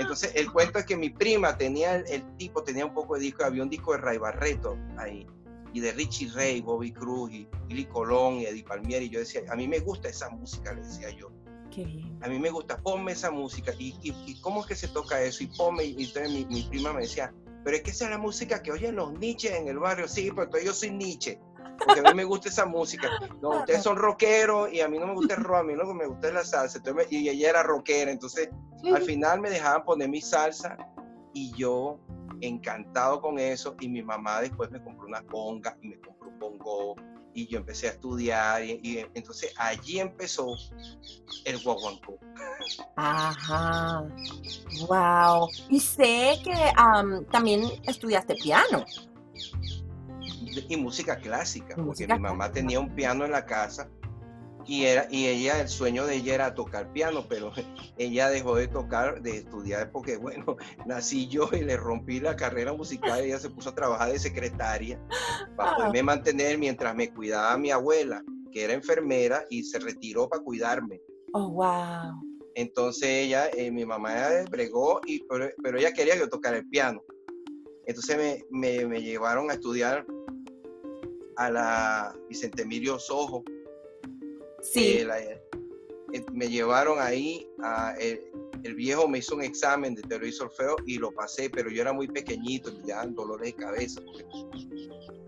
Entonces, 0.00 0.32
el 0.34 0.50
cuento 0.50 0.80
es 0.80 0.86
que 0.86 0.96
mi 0.96 1.10
prima 1.10 1.56
tenía, 1.56 1.94
el, 1.94 2.36
tipo 2.36 2.64
tenía 2.64 2.84
un 2.84 2.92
poco 2.92 3.14
de 3.14 3.20
disco, 3.20 3.44
había 3.44 3.62
un 3.62 3.70
disco 3.70 3.92
de 3.92 3.98
Ray 3.98 4.18
Barreto 4.18 4.76
ahí, 4.98 5.24
y 5.72 5.78
de 5.78 5.92
Richie 5.92 6.30
Ray, 6.34 6.62
Bobby 6.62 6.90
Cruz, 6.92 7.30
y 7.32 7.46
Billy 7.68 7.84
Colón, 7.84 8.40
y 8.40 8.46
Eddie 8.46 8.64
Palmieri. 8.64 9.08
Yo 9.08 9.20
decía, 9.20 9.42
a 9.48 9.54
mí 9.54 9.68
me 9.68 9.78
gusta 9.78 10.08
esa 10.08 10.28
música, 10.30 10.72
le 10.72 10.82
decía 10.82 11.10
yo. 11.10 11.30
Qué 11.74 11.84
bien. 11.84 12.18
a 12.22 12.28
mí 12.28 12.38
me 12.38 12.50
gusta, 12.50 12.78
ponme 12.78 13.12
esa 13.12 13.30
música. 13.30 13.72
¿Y, 13.78 13.96
y, 14.02 14.14
y 14.26 14.40
cómo 14.40 14.60
es 14.60 14.66
que 14.66 14.76
se 14.76 14.88
toca 14.88 15.20
eso? 15.22 15.42
Y 15.42 15.48
ponme, 15.48 15.84
y 15.84 16.04
entonces 16.04 16.30
mi, 16.30 16.44
mi 16.46 16.62
prima 16.62 16.92
me 16.92 17.02
decía, 17.02 17.32
pero 17.64 17.76
es 17.76 17.82
que 17.82 17.90
esa 17.90 18.04
es 18.04 18.10
la 18.10 18.18
música 18.18 18.62
que 18.62 18.72
oyen 18.72 18.94
los 18.96 19.12
Nietzsche 19.18 19.56
en 19.56 19.68
el 19.68 19.78
barrio. 19.78 20.06
Sí, 20.08 20.30
pero 20.30 20.44
entonces 20.44 20.66
yo 20.66 20.74
soy 20.74 20.90
Nietzsche, 20.92 21.40
porque 21.82 22.00
a 22.00 22.02
mí 22.02 22.12
me 22.14 22.24
gusta 22.24 22.48
esa 22.48 22.66
música. 22.66 23.10
No, 23.40 23.58
ustedes 23.60 23.82
son 23.82 23.96
rockeros 23.96 24.72
y 24.72 24.80
a 24.80 24.88
mí 24.88 24.98
no 24.98 25.06
me 25.06 25.14
gusta 25.14 25.34
el 25.34 25.42
rock, 25.44 25.56
a 25.58 25.62
mí 25.64 25.74
lo 25.74 25.86
que 25.88 25.94
me 25.94 26.06
gusta 26.06 26.28
es 26.28 26.34
la 26.34 26.44
salsa. 26.44 26.78
Entonces 26.78 27.08
me- 27.10 27.16
y 27.18 27.28
ella 27.28 27.50
era 27.50 27.62
rockera, 27.62 28.10
entonces 28.10 28.48
al 28.94 29.02
final 29.02 29.40
me 29.40 29.50
dejaban 29.50 29.84
poner 29.84 30.08
mi 30.08 30.20
salsa 30.20 30.76
y 31.32 31.52
yo 31.56 31.98
encantado 32.40 33.20
con 33.20 33.38
eso 33.38 33.74
y 33.80 33.88
mi 33.88 34.02
mamá 34.02 34.40
después 34.40 34.70
me 34.70 34.82
compró 34.82 35.06
una 35.06 35.22
conga 35.22 35.76
y 35.82 35.88
me 35.88 36.00
compró 36.00 36.28
un 36.28 36.38
bongo 36.38 36.96
y 37.34 37.46
yo 37.46 37.58
empecé 37.58 37.88
a 37.88 37.90
estudiar 37.90 38.64
y, 38.64 38.80
y 38.82 39.06
entonces 39.14 39.52
allí 39.56 39.98
empezó 39.98 40.46
el 41.44 41.62
guaguancó. 41.62 42.18
Ajá. 42.96 44.04
Wow. 44.88 45.48
Y 45.68 45.80
sé 45.80 46.38
que 46.42 46.54
am, 46.76 47.24
también 47.26 47.64
estudiaste 47.84 48.36
piano. 48.36 48.84
y 50.68 50.76
música 50.76 51.16
clásica, 51.16 51.74
porque 51.76 52.06
mi 52.06 52.18
mamá 52.18 52.50
tenía 52.52 52.78
un 52.78 52.94
piano 52.94 53.24
en 53.24 53.32
la 53.32 53.44
casa 53.44 53.88
y, 54.66 54.84
era, 54.84 55.06
y 55.10 55.26
ella, 55.26 55.60
el 55.60 55.68
sueño 55.68 56.06
de 56.06 56.16
ella 56.16 56.34
era 56.34 56.54
tocar 56.54 56.92
piano, 56.92 57.24
pero 57.28 57.52
ella 57.98 58.28
dejó 58.28 58.56
de 58.56 58.68
tocar, 58.68 59.22
de 59.22 59.38
estudiar, 59.38 59.90
porque 59.90 60.16
bueno, 60.16 60.56
nací 60.86 61.28
yo 61.28 61.48
y 61.52 61.62
le 61.62 61.76
rompí 61.76 62.20
la 62.20 62.36
carrera 62.36 62.72
musical, 62.72 63.20
ella 63.20 63.38
se 63.38 63.50
puso 63.50 63.70
a 63.70 63.74
trabajar 63.74 64.12
de 64.12 64.18
secretaria 64.18 65.00
para 65.56 65.70
ah. 65.70 65.76
poderme 65.76 66.02
mantener 66.02 66.58
mientras 66.58 66.94
me 66.94 67.12
cuidaba 67.12 67.56
mi 67.56 67.70
abuela, 67.70 68.22
que 68.52 68.64
era 68.64 68.72
enfermera, 68.72 69.44
y 69.50 69.62
se 69.64 69.78
retiró 69.78 70.28
para 70.28 70.42
cuidarme. 70.42 71.00
Oh, 71.32 71.50
wow. 71.50 72.14
Entonces 72.54 73.08
ella, 73.08 73.48
eh, 73.56 73.70
mi 73.70 73.84
mamá 73.84 74.14
bregó, 74.48 75.00
y, 75.06 75.24
pero, 75.24 75.78
ella 75.78 75.92
quería 75.92 76.14
que 76.14 76.20
yo 76.20 76.28
tocara 76.28 76.58
el 76.58 76.68
piano. 76.68 77.02
Entonces 77.86 78.44
me, 78.50 78.86
me 78.86 79.02
llevaron 79.02 79.50
a 79.50 79.54
estudiar 79.54 80.06
a 81.36 81.50
la 81.50 82.16
Vicente 82.28 82.62
Emilio 82.62 82.98
Sojo, 82.98 83.44
Sí. 84.64 84.98
Eh, 84.98 85.40
eh, 86.12 86.24
me 86.32 86.48
llevaron 86.48 86.98
ahí, 87.00 87.46
a, 87.62 87.94
el, 87.98 88.74
viejo 88.74 89.06
me 89.06 89.18
hizo 89.18 89.34
un 89.34 89.42
examen 89.42 89.94
de 89.94 90.02
teoría 90.02 90.30
y 90.30 90.32
solfeo 90.32 90.76
y 90.86 90.98
lo 90.98 91.12
pasé, 91.12 91.50
pero 91.50 91.70
yo 91.70 91.82
era 91.82 91.92
muy 91.92 92.08
pequeñito, 92.08 92.72
me 92.72 92.88
daban 92.88 93.14
dolores 93.14 93.54
de 93.54 93.62
cabeza, 93.62 94.00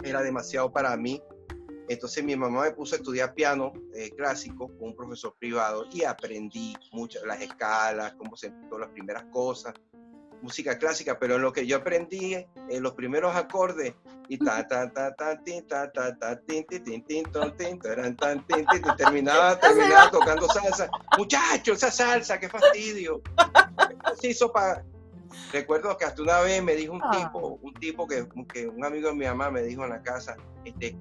era 0.02 0.23
demasiado 0.23 0.73
para 0.73 0.97
mí. 0.97 1.23
Entonces 1.88 2.25
mi 2.25 2.35
mamá 2.35 2.62
me 2.62 2.71
puso 2.73 2.97
a 2.97 2.99
estudiar 2.99 3.35
piano 3.35 3.73
eh, 3.95 4.11
clásico 4.16 4.69
con 4.78 4.88
un 4.88 4.97
profesor 4.97 5.35
privado 5.38 5.85
y 5.93 6.02
aprendí 6.02 6.75
muchas, 6.93 7.23
las 7.25 7.40
escalas, 7.40 8.14
cómo 8.14 8.37
se 8.37 8.50
todas 8.69 8.87
las 8.87 8.90
primeras 8.90 9.25
cosas 9.31 9.75
música 10.43 10.78
clásica, 10.78 11.19
pero 11.19 11.37
en 11.37 11.43
lo 11.43 11.52
que 11.52 11.66
yo 11.66 11.76
aprendí, 11.76 12.35
en 12.69 12.83
los 12.83 12.95
primeros 12.95 13.35
acordes, 13.35 13.95
y 14.28 14.38
ta 14.38 14.66
ta 14.66 14.90
ta 14.92 15.14
ta 15.14 15.42
tin 15.42 15.66
ta 15.66 15.90
ta 15.92 16.16
ta 16.18 16.37
tin 16.47 16.64
tin 16.66 16.83
tin 16.85 17.04
tin 17.04 17.25
tin 17.56 17.78
tan 17.78 18.16
tan 18.16 18.47
tin 18.47 18.66
terminaba 18.97 19.59
terminaba 19.61 20.11
tocando 20.11 20.49
salsa. 20.49 20.88
Muchacho, 21.18 21.73
esa 21.73 21.90
salsa, 21.90 22.38
qué 22.38 22.49
fastidio. 22.49 23.23
Se 24.21 24.30
hizo 24.30 24.52
para 24.52 24.85
Recuerdo 25.52 25.97
que 25.97 26.04
hasta 26.04 26.23
una 26.23 26.40
vez 26.40 26.62
me 26.62 26.75
dijo 26.75 26.95
un 26.95 27.02
tipo, 27.11 27.59
un 27.62 27.75
tipo 27.75 28.06
que, 28.06 28.26
que 28.52 28.68
un 28.68 28.85
amigo 28.85 29.09
de 29.09 29.14
mi 29.14 29.26
mamá 29.26 29.50
me 29.50 29.62
dijo 29.62 29.85
en 29.85 29.90
la 29.90 30.02
casa, 30.02 30.37
este, 30.64 30.97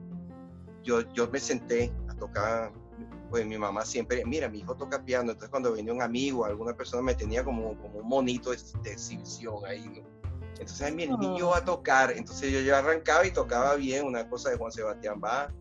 yo, 0.84 1.02
yo 1.14 1.28
me 1.30 1.40
senté 1.40 1.92
a 2.10 2.14
tocar 2.16 2.72
pues 3.30 3.46
mi 3.46 3.58
mamá 3.58 3.84
siempre, 3.86 4.24
mira, 4.26 4.48
mi 4.48 4.60
hijo 4.60 4.76
toca 4.76 5.04
piano, 5.04 5.32
entonces 5.32 5.50
cuando 5.50 5.74
venía 5.74 5.92
un 5.92 6.02
amigo, 6.02 6.46
alguna 6.46 6.74
persona 6.74 7.02
me 7.02 7.16
tenía 7.16 7.44
como, 7.44 7.76
como 7.80 8.00
un 8.00 8.08
monito 8.08 8.52
de, 8.52 8.58
exhibición 8.92 9.66
ahí, 9.66 10.04
Entonces, 10.60 10.94
mira, 10.94 11.14
el 11.14 11.20
niño 11.20 11.50
va 11.50 11.58
a 11.58 11.66
tocar, 11.66 12.12
entonces 12.12 12.52
yo, 12.52 12.60
yo 12.62 12.76
arrancaba 12.76 13.26
y 13.26 13.32
tocaba 13.32 13.76
bien, 13.76 14.06
una 14.06 14.28
cosa 14.28 14.50
de 14.50 14.58
Juan 14.58 14.72
Sebastián 14.72 15.22
va 15.24 15.52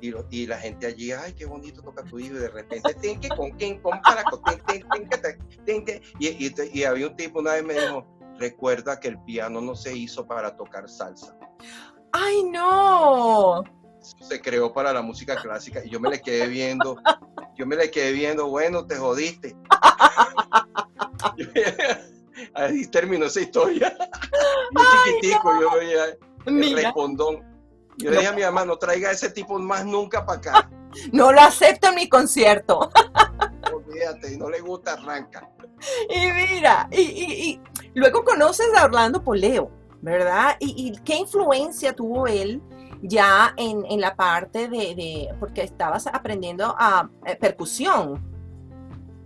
y, 0.00 0.12
y 0.30 0.46
la 0.46 0.58
gente 0.58 0.86
allí, 0.86 1.12
ay, 1.12 1.32
qué 1.32 1.46
bonito 1.46 1.82
toca 1.82 2.04
tu 2.04 2.18
hijo, 2.18 2.36
y 2.36 2.38
de 2.38 2.48
repente, 2.48 2.94
que 3.20 3.28
con 3.30 3.50
quién, 3.52 3.80
con 3.80 4.00
para, 4.02 4.22
y, 6.18 6.46
y, 6.46 6.54
y 6.72 6.84
había 6.84 7.08
un 7.08 7.16
tipo 7.16 7.40
una 7.40 7.52
vez 7.54 7.64
me 7.64 7.74
dijo, 7.74 8.06
recuerda 8.38 9.00
que 9.00 9.08
el 9.08 9.18
piano 9.22 9.60
no 9.60 9.74
se 9.74 9.96
hizo 9.96 10.26
para 10.26 10.56
tocar 10.56 10.88
salsa. 10.88 11.36
¡Ay, 12.12 12.44
no! 12.44 13.62
se 14.20 14.40
creó 14.40 14.72
para 14.72 14.92
la 14.92 15.02
música 15.02 15.34
clásica 15.36 15.84
y 15.84 15.90
yo 15.90 15.98
me 15.98 16.08
le 16.08 16.20
quedé 16.20 16.46
viendo, 16.46 16.96
yo 17.56 17.66
me 17.66 17.74
le 17.74 17.90
quedé 17.90 18.12
viendo, 18.12 18.48
bueno, 18.48 18.86
te 18.86 18.96
jodiste. 18.96 19.56
Ahí 22.54 22.86
terminó 22.86 23.26
esa 23.26 23.40
historia. 23.40 23.96
Yo 24.76 24.82
chiquitico, 25.04 25.60
yo 25.60 25.70
veía 25.78 26.04
el 26.46 26.74
respondón. 26.74 27.42
Yo 27.98 28.10
le 28.10 28.18
dije 28.18 28.28
a 28.28 28.32
mi 28.32 28.42
mamá, 28.42 28.64
no 28.64 28.76
traiga 28.76 29.10
ese 29.10 29.30
tipo 29.30 29.58
más 29.58 29.84
nunca 29.84 30.24
para 30.24 30.38
acá. 30.38 30.70
No 31.12 31.30
lo 31.30 31.42
acepto 31.42 31.88
en 31.88 31.94
mi 31.94 32.08
concierto. 32.08 32.90
Olvídate, 33.70 34.32
y 34.32 34.38
no 34.38 34.48
le 34.48 34.60
gusta, 34.60 34.94
arranca. 34.94 35.46
Y 36.08 36.32
mira, 36.32 36.88
y, 36.90 37.00
y, 37.00 37.60
luego 37.92 38.24
conoces 38.24 38.68
a 38.74 38.86
Orlando 38.86 39.22
Poleo, 39.22 39.70
¿verdad? 40.00 40.56
¿Y, 40.58 40.88
y 40.88 40.98
qué 41.02 41.16
influencia 41.16 41.92
tuvo 41.92 42.26
él 42.26 42.62
ya 43.02 43.52
en, 43.56 43.84
en 43.86 44.00
la 44.00 44.16
parte 44.16 44.68
de, 44.68 45.28
porque 45.38 45.62
estabas 45.62 46.06
aprendiendo 46.06 46.74
a 46.78 47.08
eh, 47.24 47.36
percusión. 47.36 48.22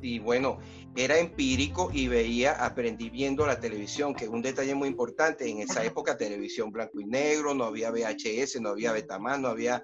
Y 0.03 0.19
bueno, 0.19 0.59
era 0.97 1.19
empírico 1.19 1.91
y 1.93 2.09
veía, 2.09 2.53
aprendí 2.65 3.11
viendo 3.11 3.47
la 3.47 3.61
televisión, 3.61 4.15
que 4.15 4.25
es 4.25 4.31
un 4.31 4.43
detalle 4.43 4.75
muy 4.75 4.89
importante. 4.89 5.49
En 5.49 5.61
esa 5.61 5.85
época, 5.85 6.17
televisión 6.17 6.71
blanco 6.73 7.01
y 7.01 7.07
negro, 7.07 7.55
no 7.55 7.65
había 7.65 7.91
VHS, 7.91 8.61
no 8.61 8.71
había 8.71 8.93
Betamax, 8.93 9.41
no 9.41 9.49
había 9.49 9.83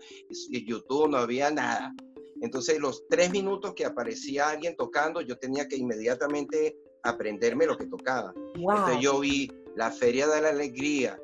YouTube, 0.50 1.08
no 1.08 1.18
había 1.18 1.50
nada. 1.50 1.94
Entonces, 2.42 2.78
los 2.78 3.06
tres 3.08 3.30
minutos 3.30 3.72
que 3.74 3.84
aparecía 3.84 4.48
alguien 4.48 4.76
tocando, 4.76 5.20
yo 5.20 5.38
tenía 5.38 5.68
que 5.68 5.76
inmediatamente 5.76 6.76
aprenderme 7.02 7.66
lo 7.66 7.78
que 7.78 7.86
tocaba. 7.86 8.34
Entonces, 8.54 9.00
yo 9.00 9.20
vi 9.20 9.50
la 9.76 9.90
Feria 9.90 10.26
de 10.26 10.40
la 10.42 10.48
Alegría, 10.50 11.18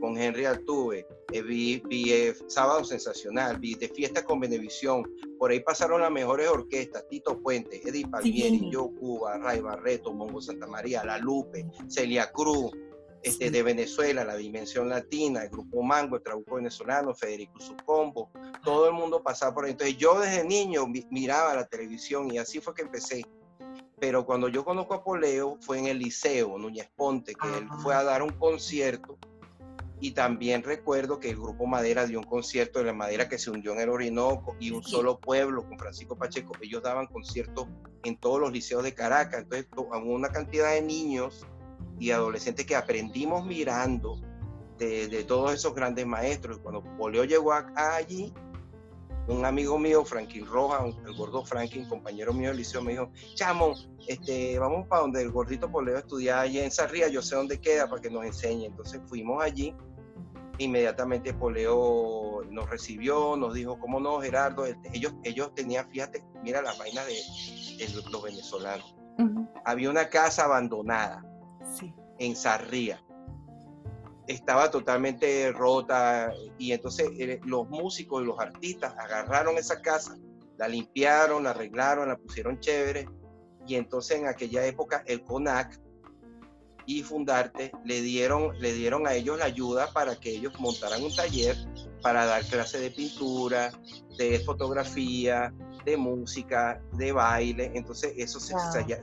con 0.00 0.18
Henry 0.18 0.44
Altuve, 0.44 1.06
eh, 1.32 1.42
vi, 1.42 1.82
eh, 1.90 2.34
Sábado 2.48 2.84
Sensacional, 2.84 3.58
vi 3.58 3.74
De 3.74 3.88
Fiesta 3.88 4.24
con 4.24 4.40
Benevisión, 4.40 5.04
por 5.38 5.50
ahí 5.50 5.60
pasaron 5.60 6.00
las 6.00 6.10
mejores 6.10 6.48
orquestas, 6.48 7.06
Tito 7.08 7.40
Puente, 7.40 7.80
Eddie 7.86 8.06
Palmieri, 8.06 8.70
Yo 8.70 8.90
Cuba, 8.98 9.38
Ray 9.38 9.60
Barreto, 9.60 10.12
Mongo 10.12 10.40
Santa 10.40 10.66
María, 10.66 11.04
La 11.04 11.18
Lupe, 11.18 11.66
Celia 11.88 12.30
Cruz, 12.32 12.72
este, 13.22 13.50
de 13.50 13.62
Venezuela, 13.62 14.24
la 14.24 14.36
Dimensión 14.36 14.88
Latina, 14.88 15.42
el 15.42 15.50
Grupo 15.50 15.82
Mango, 15.82 16.16
el 16.16 16.22
Trabuco 16.22 16.54
Venezolano, 16.54 17.14
Federico 17.14 17.60
Sucombo, 17.60 18.30
todo 18.64 18.88
el 18.88 18.94
mundo 18.94 19.22
pasaba 19.22 19.54
por 19.54 19.66
ahí. 19.66 19.72
Entonces 19.72 19.98
yo 19.98 20.18
desde 20.18 20.42
niño 20.44 20.86
miraba 21.10 21.54
la 21.54 21.66
televisión 21.66 22.32
y 22.32 22.38
así 22.38 22.60
fue 22.60 22.74
que 22.74 22.82
empecé. 22.82 23.24
Pero 23.98 24.24
cuando 24.24 24.48
yo 24.48 24.64
conozco 24.64 24.94
a 24.94 25.04
Poleo 25.04 25.58
fue 25.60 25.78
en 25.78 25.86
el 25.86 25.98
Liceo, 25.98 26.56
Núñez 26.56 26.88
Ponte, 26.96 27.34
que 27.34 27.58
él 27.58 27.68
fue 27.82 27.94
a 27.94 28.02
dar 28.02 28.22
un 28.22 28.30
concierto 28.30 29.18
y 30.00 30.12
también 30.12 30.62
recuerdo 30.62 31.20
que 31.20 31.30
el 31.30 31.36
Grupo 31.36 31.66
Madera 31.66 32.06
dio 32.06 32.18
un 32.18 32.24
concierto 32.24 32.78
de 32.78 32.86
la 32.86 32.94
madera 32.94 33.28
que 33.28 33.38
se 33.38 33.50
hundió 33.50 33.72
en 33.72 33.80
el 33.80 33.90
Orinoco 33.90 34.56
y 34.58 34.70
un 34.70 34.82
solo 34.82 35.18
pueblo 35.18 35.66
con 35.68 35.78
Francisco 35.78 36.16
Pacheco. 36.16 36.54
Ellos 36.62 36.82
daban 36.82 37.06
conciertos 37.06 37.66
en 38.02 38.16
todos 38.16 38.40
los 38.40 38.50
liceos 38.50 38.82
de 38.82 38.94
Caracas. 38.94 39.42
Entonces, 39.42 39.68
una 40.04 40.30
cantidad 40.30 40.72
de 40.72 40.80
niños 40.80 41.46
y 41.98 42.12
adolescentes 42.12 42.64
que 42.64 42.74
aprendimos 42.74 43.44
mirando 43.44 44.18
de, 44.78 45.24
todos 45.28 45.52
esos 45.52 45.74
grandes 45.74 46.06
maestros. 46.06 46.58
Cuando 46.58 46.82
Poleo 46.96 47.24
llegó 47.24 47.52
allí, 47.52 48.32
un 49.28 49.44
amigo 49.44 49.78
mío, 49.78 50.04
Franklin 50.04 50.46
Roja, 50.46 50.84
el 51.06 51.14
gordo 51.14 51.44
Franklin, 51.44 51.88
compañero 51.88 52.32
mío 52.32 52.48
del 52.48 52.58
liceo, 52.58 52.82
me 52.82 52.92
dijo, 52.92 53.10
chamo, 53.34 53.74
este, 54.08 54.58
vamos 54.58 54.86
para 54.88 55.02
donde 55.02 55.22
el 55.22 55.30
gordito 55.30 55.70
Poleo 55.70 55.98
estudiaba 55.98 56.42
allí 56.42 56.58
en 56.58 56.70
Sarria, 56.70 57.08
yo 57.08 57.22
sé 57.22 57.36
dónde 57.36 57.60
queda 57.60 57.88
para 57.88 58.02
que 58.02 58.10
nos 58.10 58.24
enseñe. 58.24 58.66
Entonces 58.66 59.00
fuimos 59.06 59.42
allí 59.42 59.74
Inmediatamente 60.60 61.32
Poleo 61.32 62.42
nos 62.50 62.68
recibió, 62.68 63.34
nos 63.34 63.54
dijo, 63.54 63.78
¿cómo 63.78 63.98
no, 63.98 64.20
Gerardo? 64.20 64.66
Este, 64.66 64.90
ellos, 64.92 65.14
ellos 65.24 65.54
tenían, 65.54 65.88
fíjate, 65.88 66.22
mira 66.42 66.60
las 66.60 66.76
vainas 66.78 67.06
de, 67.06 67.88
los 68.10 68.22
venezolanos. 68.22 68.94
Había 69.64 69.88
una 69.88 70.10
casa 70.10 70.44
abandonada 70.44 71.24
en 72.18 72.36
Sarría. 72.36 73.02
Estaba 74.30 74.70
totalmente 74.70 75.50
rota 75.50 76.32
y 76.56 76.70
entonces 76.70 77.08
eh, 77.18 77.40
los 77.44 77.68
músicos 77.68 78.22
y 78.22 78.26
los 78.26 78.38
artistas 78.38 78.94
agarraron 78.96 79.58
esa 79.58 79.82
casa, 79.82 80.16
la 80.56 80.68
limpiaron, 80.68 81.42
la 81.42 81.50
arreglaron, 81.50 82.08
la 82.08 82.16
pusieron 82.16 82.60
chévere 82.60 83.08
y 83.66 83.74
entonces 83.74 84.20
en 84.20 84.28
aquella 84.28 84.64
época 84.64 85.02
el 85.06 85.24
CONAC 85.24 85.80
y 86.86 87.02
Fundarte 87.02 87.72
le 87.84 88.02
dieron, 88.02 88.56
le 88.60 88.72
dieron 88.72 89.06
a 89.08 89.14
ellos 89.14 89.36
la 89.36 89.46
ayuda 89.46 89.92
para 89.92 90.14
que 90.14 90.30
ellos 90.30 90.52
montaran 90.60 91.02
un 91.02 91.14
taller 91.14 91.56
para 92.00 92.24
dar 92.24 92.44
clases 92.44 92.80
de 92.80 92.90
pintura, 92.92 93.72
de 94.16 94.38
fotografía, 94.40 95.52
de 95.84 95.96
música, 95.96 96.80
de 96.92 97.10
baile. 97.10 97.72
Entonces 97.74 98.12
eso 98.16 98.38
se, 98.38 98.54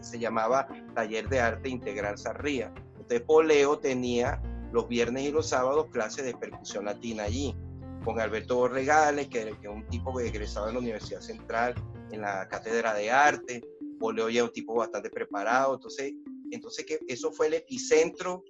se, 0.02 0.20
llamaba 0.20 0.68
Taller 0.96 1.28
de 1.28 1.40
Arte 1.42 1.68
Integral 1.68 2.18
Sarría. 2.18 2.74
Entonces 2.94 3.22
Poleo 3.22 3.78
tenía 3.80 4.42
los 4.72 4.88
viernes 4.88 5.24
y 5.24 5.32
los 5.32 5.50
sábados 5.50 5.88
clases 5.92 6.26
de 6.26 6.34
percusión 6.34 6.86
latina 6.86 7.24
allí, 7.24 7.56
con 8.04 8.20
Alberto 8.20 8.68
Regales, 8.68 9.28
que, 9.28 9.42
es 9.42 9.70
un 9.70 9.88
tipo 9.88 10.16
que 10.16 10.28
egresado 10.28 10.68
en 10.68 10.76
la 10.76 10.80
Universidad 10.80 11.22
Central, 11.22 11.76
en 12.12 12.22
la 12.22 12.48
Cátedra 12.48 12.94
de 12.94 13.12
Arte. 13.12 13.62
Poleo 14.00 14.30
ya 14.30 14.42
es 14.42 14.48
un 14.48 14.54
tipo 14.54 14.76
bastante 14.76 15.10
preparado. 15.10 15.76
Entonces 15.76 16.14
entonces, 16.52 16.86
que 16.86 17.00
eso 17.08 17.32
fue 17.32 17.48
el 17.48 17.56
epicentro 17.56 18.44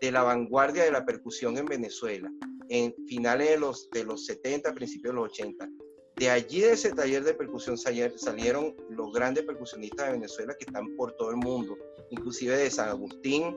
de 0.00 0.12
la 0.12 0.22
vanguardia 0.22 0.84
de 0.84 0.92
la 0.92 1.04
percusión 1.04 1.56
en 1.58 1.66
Venezuela, 1.66 2.32
en 2.68 2.94
finales 3.06 3.50
de 3.50 3.58
los, 3.58 3.90
de 3.90 4.04
los 4.04 4.26
70, 4.26 4.74
principios 4.74 5.12
de 5.12 5.20
los 5.20 5.30
80. 5.30 5.68
De 6.16 6.30
allí, 6.30 6.60
de 6.60 6.72
ese 6.72 6.92
taller 6.92 7.22
de 7.22 7.34
percusión, 7.34 7.78
salieron 7.78 8.74
los 8.90 9.12
grandes 9.12 9.44
percusionistas 9.44 10.06
de 10.06 10.12
Venezuela 10.12 10.54
que 10.58 10.64
están 10.64 10.96
por 10.96 11.12
todo 11.12 11.30
el 11.30 11.36
mundo, 11.36 11.76
inclusive 12.10 12.56
de 12.56 12.70
San 12.70 12.88
Agustín, 12.88 13.56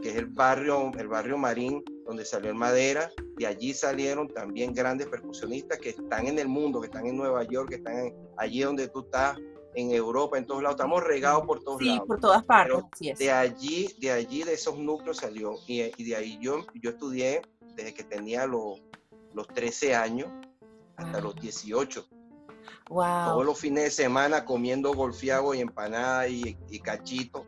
que 0.00 0.10
es 0.10 0.16
el 0.16 0.26
barrio, 0.26 0.92
el 0.98 1.08
barrio 1.08 1.38
Marín, 1.38 1.84
donde 2.06 2.24
salió 2.24 2.50
el 2.50 2.56
Madera, 2.56 3.10
y 3.38 3.44
allí 3.44 3.72
salieron 3.74 4.28
también 4.28 4.72
grandes 4.72 5.08
percusionistas 5.08 5.78
que 5.78 5.90
están 5.90 6.26
en 6.26 6.38
el 6.38 6.48
mundo, 6.48 6.80
que 6.80 6.86
están 6.86 7.06
en 7.06 7.16
Nueva 7.16 7.44
York, 7.44 7.70
que 7.70 7.76
están 7.76 8.12
allí 8.36 8.62
donde 8.62 8.88
tú 8.88 9.00
estás, 9.00 9.38
en 9.76 9.90
Europa, 9.90 10.38
en 10.38 10.46
todos 10.46 10.62
lados, 10.62 10.76
estamos 10.76 11.02
regados 11.02 11.44
por 11.46 11.62
todos 11.62 11.82
lados. 11.82 12.02
Sí, 12.02 12.06
por 12.06 12.20
todas 12.20 12.44
partes. 12.44 13.18
De 13.18 13.30
allí, 13.30 13.88
de 13.98 14.12
allí, 14.12 14.44
de 14.44 14.54
esos 14.54 14.78
núcleos 14.78 15.16
salió, 15.16 15.54
y, 15.66 15.90
de 16.04 16.16
ahí 16.16 16.38
yo, 16.40 16.64
yo 16.80 16.90
estudié 16.90 17.42
desde 17.74 17.92
que 17.92 18.04
tenía 18.04 18.46
los, 18.46 18.80
los 19.32 19.48
13 19.48 19.96
años 19.96 20.28
hasta 20.96 21.20
los 21.20 21.34
18. 21.34 22.06
Wow. 22.88 23.04
Todos 23.26 23.46
los 23.46 23.58
fines 23.58 23.84
de 23.84 23.90
semana 23.90 24.44
comiendo 24.44 24.94
golfiago 24.94 25.54
y 25.54 25.60
empanada 25.60 26.28
y, 26.28 26.56
y 26.70 26.78
cachito 26.78 27.44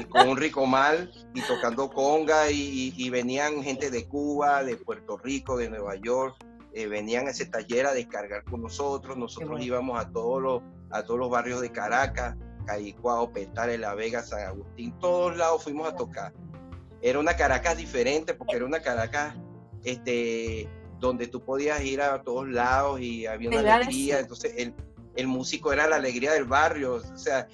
y 0.00 0.04
con 0.04 0.28
un 0.28 0.36
rico 0.36 0.66
mal 0.66 1.10
y 1.34 1.40
tocando 1.42 1.90
conga 1.90 2.50
y, 2.50 3.10
venían 3.10 3.62
gente 3.62 3.90
de 3.90 4.06
Cuba, 4.06 4.62
de 4.62 4.76
Puerto 4.76 5.16
Rico, 5.16 5.56
de 5.56 5.70
Nueva 5.70 5.96
York, 5.96 6.36
eh, 6.72 6.86
venían 6.86 7.26
a 7.26 7.30
ese 7.30 7.46
taller 7.46 7.86
a 7.86 7.92
descargar 7.92 8.44
con 8.44 8.62
nosotros, 8.62 9.16
nosotros 9.16 9.60
íbamos 9.64 9.98
a 9.98 10.10
todos 10.10 10.42
los 10.42 10.62
a 10.90 11.02
todos 11.02 11.20
los 11.20 11.30
barrios 11.30 11.60
de 11.60 11.70
Caracas, 11.70 12.36
Caicuao, 12.66 13.30
Petare, 13.30 13.76
La 13.76 13.94
Vega, 13.94 14.22
San 14.22 14.40
Agustín, 14.40 14.98
todos 15.00 15.36
lados 15.36 15.64
fuimos 15.64 15.86
a 15.86 15.96
tocar. 15.96 16.32
Era 17.02 17.18
una 17.18 17.36
Caracas 17.36 17.76
diferente 17.76 18.34
porque 18.34 18.56
era 18.56 18.64
una 18.64 18.80
Caracas 18.80 19.34
este, 19.84 20.68
donde 20.98 21.26
tú 21.26 21.44
podías 21.44 21.82
ir 21.82 22.00
a 22.00 22.22
todos 22.22 22.48
lados 22.48 23.00
y 23.00 23.26
había 23.26 23.50
una 23.50 23.74
alegría, 23.76 24.20
entonces 24.20 24.54
el, 24.56 24.74
el 25.14 25.26
músico 25.26 25.72
era 25.72 25.86
la 25.88 25.96
alegría 25.96 26.32
del 26.32 26.44
barrio, 26.44 26.94
o 26.94 27.16
sea, 27.16 27.48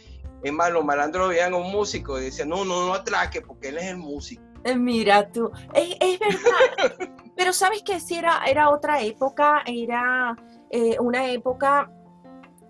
es 0.45 0.53
más, 0.53 0.71
los 0.71 0.85
malandros 0.85 1.31
veían 1.31 1.55
a 1.55 1.57
un 1.57 1.73
músico 1.73 2.21
y 2.21 2.25
decían, 2.25 2.51
no, 2.51 2.65
no, 2.65 2.87
no 2.87 2.95
atraque 2.95 3.41
porque 3.41 3.69
él 3.69 3.79
es 3.79 3.85
el 3.85 3.97
músico. 3.97 4.43
Eh, 4.63 4.77
mira 4.77 5.31
tú, 5.31 5.51
es, 5.75 6.19
verdad. 6.19 7.11
Pero 7.37 7.53
sabes 7.53 7.83
que 7.83 7.99
si 7.99 8.15
era, 8.15 8.45
era 8.47 8.71
otra 8.71 9.03
época, 9.03 9.63
era 9.67 10.37
eh, 10.71 10.97
una 11.01 11.31
época 11.31 11.91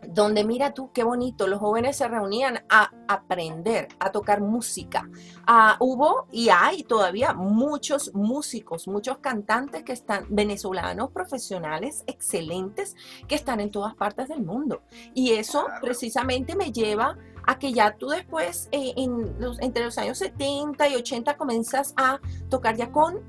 donde 0.08 0.44
mira 0.44 0.72
tú 0.72 0.90
qué 0.92 1.04
bonito, 1.04 1.46
los 1.46 1.58
jóvenes 1.58 1.96
se 1.96 2.08
reunían 2.08 2.64
a 2.68 2.90
aprender, 3.08 3.88
a 3.98 4.10
tocar 4.10 4.40
música. 4.40 5.08
Ah, 5.46 5.76
hubo 5.80 6.26
y 6.30 6.48
hay 6.48 6.84
todavía 6.84 7.34
muchos 7.34 8.14
músicos, 8.14 8.88
muchos 8.88 9.18
cantantes 9.18 9.82
que 9.82 9.92
están, 9.92 10.26
venezolanos 10.28 11.10
profesionales 11.10 12.04
excelentes, 12.06 12.94
que 13.26 13.34
están 13.34 13.60
en 13.60 13.70
todas 13.70 13.94
partes 13.94 14.28
del 14.28 14.42
mundo. 14.42 14.82
Y 15.14 15.32
eso 15.32 15.66
precisamente 15.80 16.54
me 16.56 16.72
lleva 16.72 17.16
a 17.46 17.58
que 17.58 17.72
ya 17.72 17.96
tú 17.96 18.08
después, 18.08 18.68
eh, 18.72 18.94
en 18.96 19.40
los, 19.40 19.60
entre 19.60 19.84
los 19.84 19.98
años 19.98 20.18
70 20.18 20.88
y 20.88 20.96
80, 20.96 21.36
comienzas 21.36 21.94
a 21.96 22.20
tocar 22.48 22.76
ya 22.76 22.90
con 22.90 23.20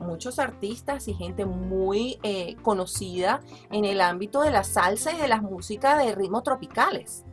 muchos 0.00 0.38
artistas 0.38 1.08
y 1.08 1.14
gente 1.14 1.46
muy 1.46 2.18
eh, 2.22 2.56
conocida 2.62 3.40
en 3.70 3.84
el 3.84 4.00
ámbito 4.00 4.42
de 4.42 4.50
la 4.50 4.62
salsa 4.62 5.12
y 5.12 5.16
de 5.16 5.28
las 5.28 5.42
músicas 5.42 6.04
de 6.04 6.14
ritmos 6.14 6.42
tropicales 6.42 7.24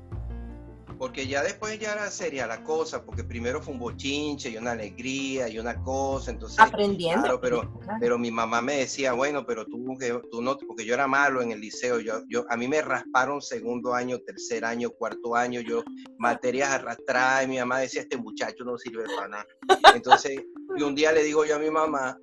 porque 1.03 1.27
ya 1.27 1.43
después 1.43 1.77
ya 1.79 1.91
era 1.91 2.10
seria 2.10 2.48
la 2.48 2.63
cosa, 2.63 3.03
porque 3.03 3.25
primero 3.25 3.62
fue 3.62 3.74
un 3.74 3.79
bochinche 3.81 4.50
y 4.50 4.55
una 4.55 4.72
alegría 4.72 5.50
y 5.50 5.60
una 5.60 5.83
cosa, 5.83 6.31
entonces... 6.31 6.57
Aprendiendo. 6.62 7.41
pero, 7.41 7.77
pero 8.00 8.17
mi 8.17 8.31
mamá 8.31 8.62
me 8.62 8.77
decía, 8.77 9.12
bueno, 9.12 9.45
pero 9.45 9.65
tú, 9.65 9.98
que, 10.00 10.17
tú 10.31 10.41
no, 10.41 10.57
porque 10.57 10.86
yo 10.86 10.93
era 10.93 11.05
malo 11.05 11.41
en 11.41 11.51
el 11.51 11.60
liceo, 11.60 12.00
yo, 12.00 12.22
yo, 12.29 12.45
a 12.50 12.55
mí 12.55 12.69
me 12.69 12.81
rasparon 12.81 13.41
segundo 13.41 13.93
año, 13.93 14.17
tercer 14.19 14.63
año, 14.63 14.91
cuarto 14.91 15.36
año, 15.36 15.60
yo 15.60 15.83
materias 16.19 16.69
arrastradas 16.69 17.43
y 17.43 17.48
mi 17.48 17.60
mamá 17.60 17.79
decía, 17.79 18.03
este 18.03 18.15
muchacho 18.15 18.63
no 18.63 18.77
sirve 18.77 19.03
para 19.13 19.27
nada. 19.27 19.48
Entonces, 19.93 20.41
y 20.77 20.83
un 20.83 20.95
día 20.95 21.12
le 21.12 21.24
digo 21.24 21.43
yo 21.43 21.57
a 21.57 21.60
mi 21.60 21.69
mamá, 21.69 22.17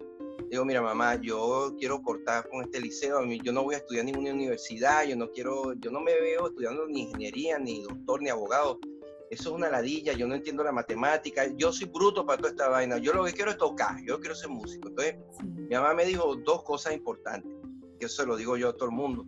digo, 0.51 0.65
mira 0.65 0.83
mamá, 0.83 1.15
yo 1.23 1.77
quiero 1.79 2.03
cortar 2.03 2.49
con 2.49 2.63
este 2.63 2.81
liceo, 2.81 3.25
yo 3.25 3.53
no 3.53 3.63
voy 3.63 3.77
a 3.77 3.79
estudiar 3.79 4.05
ninguna 4.05 4.33
universidad, 4.33 5.05
yo 5.05 5.17
no 5.17 5.31
quiero, 5.31 5.75
yo 5.75 5.93
no 5.93 6.01
me 6.01 6.13
veo 6.21 6.49
estudiando 6.49 6.87
ni 6.89 7.03
ingeniería, 7.03 7.59
ni 7.59 7.83
doctor, 7.83 8.21
ni 8.21 8.31
abogado. 8.31 8.81
Eso 9.31 9.51
es 9.51 9.55
una 9.55 9.71
ladilla, 9.71 10.13
yo 10.13 10.27
no 10.27 10.35
entiendo 10.35 10.65
la 10.65 10.73
matemática, 10.73 11.47
yo 11.55 11.73
soy 11.73 11.87
bruto 11.87 12.27
para 12.27 12.39
toda 12.39 12.51
esta 12.51 12.69
vaina, 12.69 12.99
yo 12.99 13.13
lo 13.13 13.25
que 13.25 13.33
quiero 13.33 13.53
es 13.53 13.59
tocar, 13.59 13.97
yo 14.05 14.19
quiero 14.19 14.35
ser 14.35 14.49
músico. 14.49 14.89
Entonces, 14.89 15.17
mi 15.45 15.77
mamá 15.77 15.95
me 15.95 16.05
dijo 16.05 16.35
dos 16.35 16.65
cosas 16.65 16.95
importantes, 16.95 17.53
que 18.01 18.07
eso 18.07 18.23
se 18.23 18.27
lo 18.27 18.37
digo 18.37 18.57
yo 18.57 18.71
a 18.71 18.73
todo 18.73 18.87
el 18.87 18.95
mundo. 18.97 19.25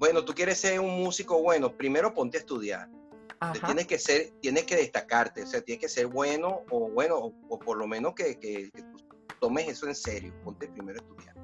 bueno, 0.00 0.24
tú 0.24 0.34
quieres 0.34 0.58
ser 0.58 0.80
un 0.80 1.04
músico 1.04 1.40
bueno, 1.40 1.76
primero 1.76 2.12
ponte 2.12 2.38
a 2.38 2.40
estudiar 2.40 2.95
tienes 3.64 3.86
que 3.86 3.98
ser, 3.98 4.30
tienes 4.40 4.64
que 4.64 4.76
destacarte, 4.76 5.42
o 5.42 5.46
sea, 5.46 5.60
tienes 5.60 5.82
que 5.82 5.88
ser 5.88 6.06
bueno 6.06 6.62
o 6.70 6.88
bueno, 6.90 7.32
o, 7.48 7.58
por 7.58 7.76
lo 7.76 7.86
menos 7.86 8.14
que, 8.14 8.38
que, 8.38 8.70
tomes 9.40 9.68
eso 9.68 9.86
en 9.86 9.94
serio, 9.94 10.32
ponte 10.44 10.68
primero 10.68 11.00
a 11.00 11.02
estudiar. 11.02 11.36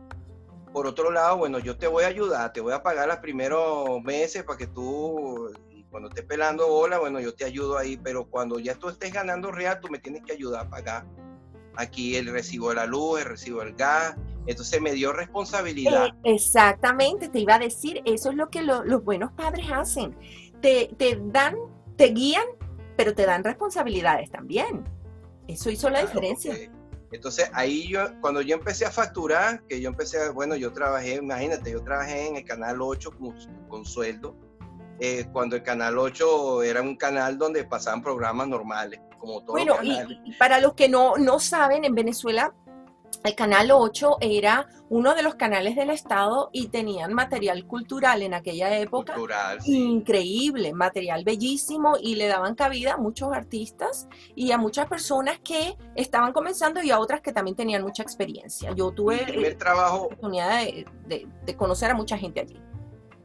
Por 0.73 0.87
otro 0.87 1.11
lado, 1.11 1.37
bueno, 1.37 1.59
yo 1.59 1.77
te 1.77 1.87
voy 1.87 2.05
a 2.05 2.07
ayudar, 2.07 2.53
te 2.53 2.61
voy 2.61 2.73
a 2.73 2.83
pagar 2.83 3.07
los 3.07 3.19
primeros 3.19 4.03
meses 4.03 4.43
para 4.45 4.57
que 4.59 4.67
tú, 4.67 5.53
cuando 5.91 6.09
estés 6.09 6.25
pelando 6.25 6.67
bola, 6.69 6.99
bueno, 6.99 7.21
yo 7.21 7.35
te 7.35 7.45
ayudo 7.45 7.77
ahí, 7.77 7.99
pero 7.99 8.25
cuando 8.25 8.59
ya 8.59 8.75
tú 8.75 8.89
estés 8.89 9.13
ganando 9.13 9.53
real, 9.53 9.79
tú 9.81 9.89
me 9.89 9.99
tienes 9.99 10.23
que 10.23 10.33
ayudar 10.33 10.67
a 10.67 10.71
pagar 10.71 11.07
aquí 11.77 12.17
el 12.17 12.27
recibo 12.27 12.71
de 12.71 12.77
la 12.77 12.87
luz, 12.87 13.21
el 13.21 13.27
recibo 13.27 13.61
del 13.61 13.75
gas. 13.75 14.17
Entonces 14.47 14.81
me 14.81 14.93
dio 14.93 15.13
responsabilidad. 15.13 16.07
Eh, 16.07 16.35
exactamente, 16.35 17.29
te 17.29 17.39
iba 17.39 17.55
a 17.55 17.59
decir, 17.59 18.03
eso 18.05 18.31
es 18.31 18.37
lo 18.37 18.51
que 18.51 18.63
los 18.63 19.05
buenos 19.05 19.33
padres 19.33 19.67
hacen. 19.71 20.17
Te, 20.61 20.91
te 20.97 21.21
dan 21.21 21.57
te 22.03 22.09
guían, 22.09 22.47
pero 22.97 23.15
te 23.15 23.25
dan 23.25 23.45
responsabilidades 23.45 24.29
también. 24.29 24.85
Eso 25.47 25.71
hizo 25.71 25.89
la 25.89 26.01
diferencia. 26.01 26.53
Entonces 27.13 27.49
ahí 27.55 27.87
yo, 27.87 28.01
cuando 28.21 28.43
yo 28.43 28.57
empecé 28.57 28.87
a 28.87 28.91
facturar, 28.91 29.63
que 29.69 29.81
yo 29.81 29.89
empecé, 29.89 30.31
bueno, 30.31 30.57
yo 30.57 30.73
trabajé, 30.73 31.15
imagínate, 31.15 31.71
yo 31.71 31.85
trabajé 31.85 32.27
en 32.27 32.37
el 32.39 32.45
Canal 32.45 32.83
8 32.83 33.11
con, 33.69 33.85
sueldo, 33.85 34.35
eh, 34.99 35.27
cuando 35.33 35.55
el 35.55 35.63
Canal 35.63 35.97
8 35.97 36.65
era 36.65 36.83
un 36.83 36.97
canal 36.97 37.39
donde 37.39 37.63
pasaban 37.63 38.03
programas 38.03 38.49
normales, 38.49 38.99
como 39.21 39.45
todos 39.45 39.53
bueno, 39.53 39.77
Y, 39.85 40.33
para 40.39 40.59
los 40.59 40.75
que 40.75 40.89
no, 40.89 41.17
no 41.19 41.39
saben, 41.39 41.85
en 41.85 41.95
Venezuela 41.95 42.53
el 43.25 43.35
Canal 43.35 43.71
8 43.71 44.19
era 44.21 44.69
uno 44.89 45.15
de 45.15 45.23
los 45.23 45.37
canales 45.37 45.77
del 45.77 45.91
Estado 45.91 46.51
y 46.53 46.69
tenían 46.69 47.15
material 47.15 47.67
cultural 47.67 48.23
en 48.23 48.35
aquella 48.35 48.77
época. 48.79 49.15
Increíble, 49.65 50.75
material 50.75 51.25
bellísimo 51.25 51.97
y 52.01 52.17
le 52.17 52.27
daban 52.27 52.55
cabida 52.55 52.95
a 52.95 52.97
muchos 52.97 53.33
artistas 53.33 54.09
y 54.35 54.51
a 54.51 54.59
muchas 54.59 54.87
personas 54.89 55.39
que 55.39 55.77
estaban 55.95 56.33
comenzando 56.33 56.83
y 56.83 56.91
a 56.91 56.99
otras 56.99 57.21
que 57.21 57.33
también 57.33 57.57
tenían 57.57 57.83
mucha 57.83 58.03
experiencia. 58.03 58.73
Yo 58.73 58.91
tuve 58.91 59.25
la 59.35 59.57
trabajo, 59.57 60.03
oportunidad 60.05 60.65
de, 61.07 61.27
conocer 61.57 61.91
a 61.91 61.95
mucha 61.95 62.19
gente 62.19 62.41
allí. 62.41 62.61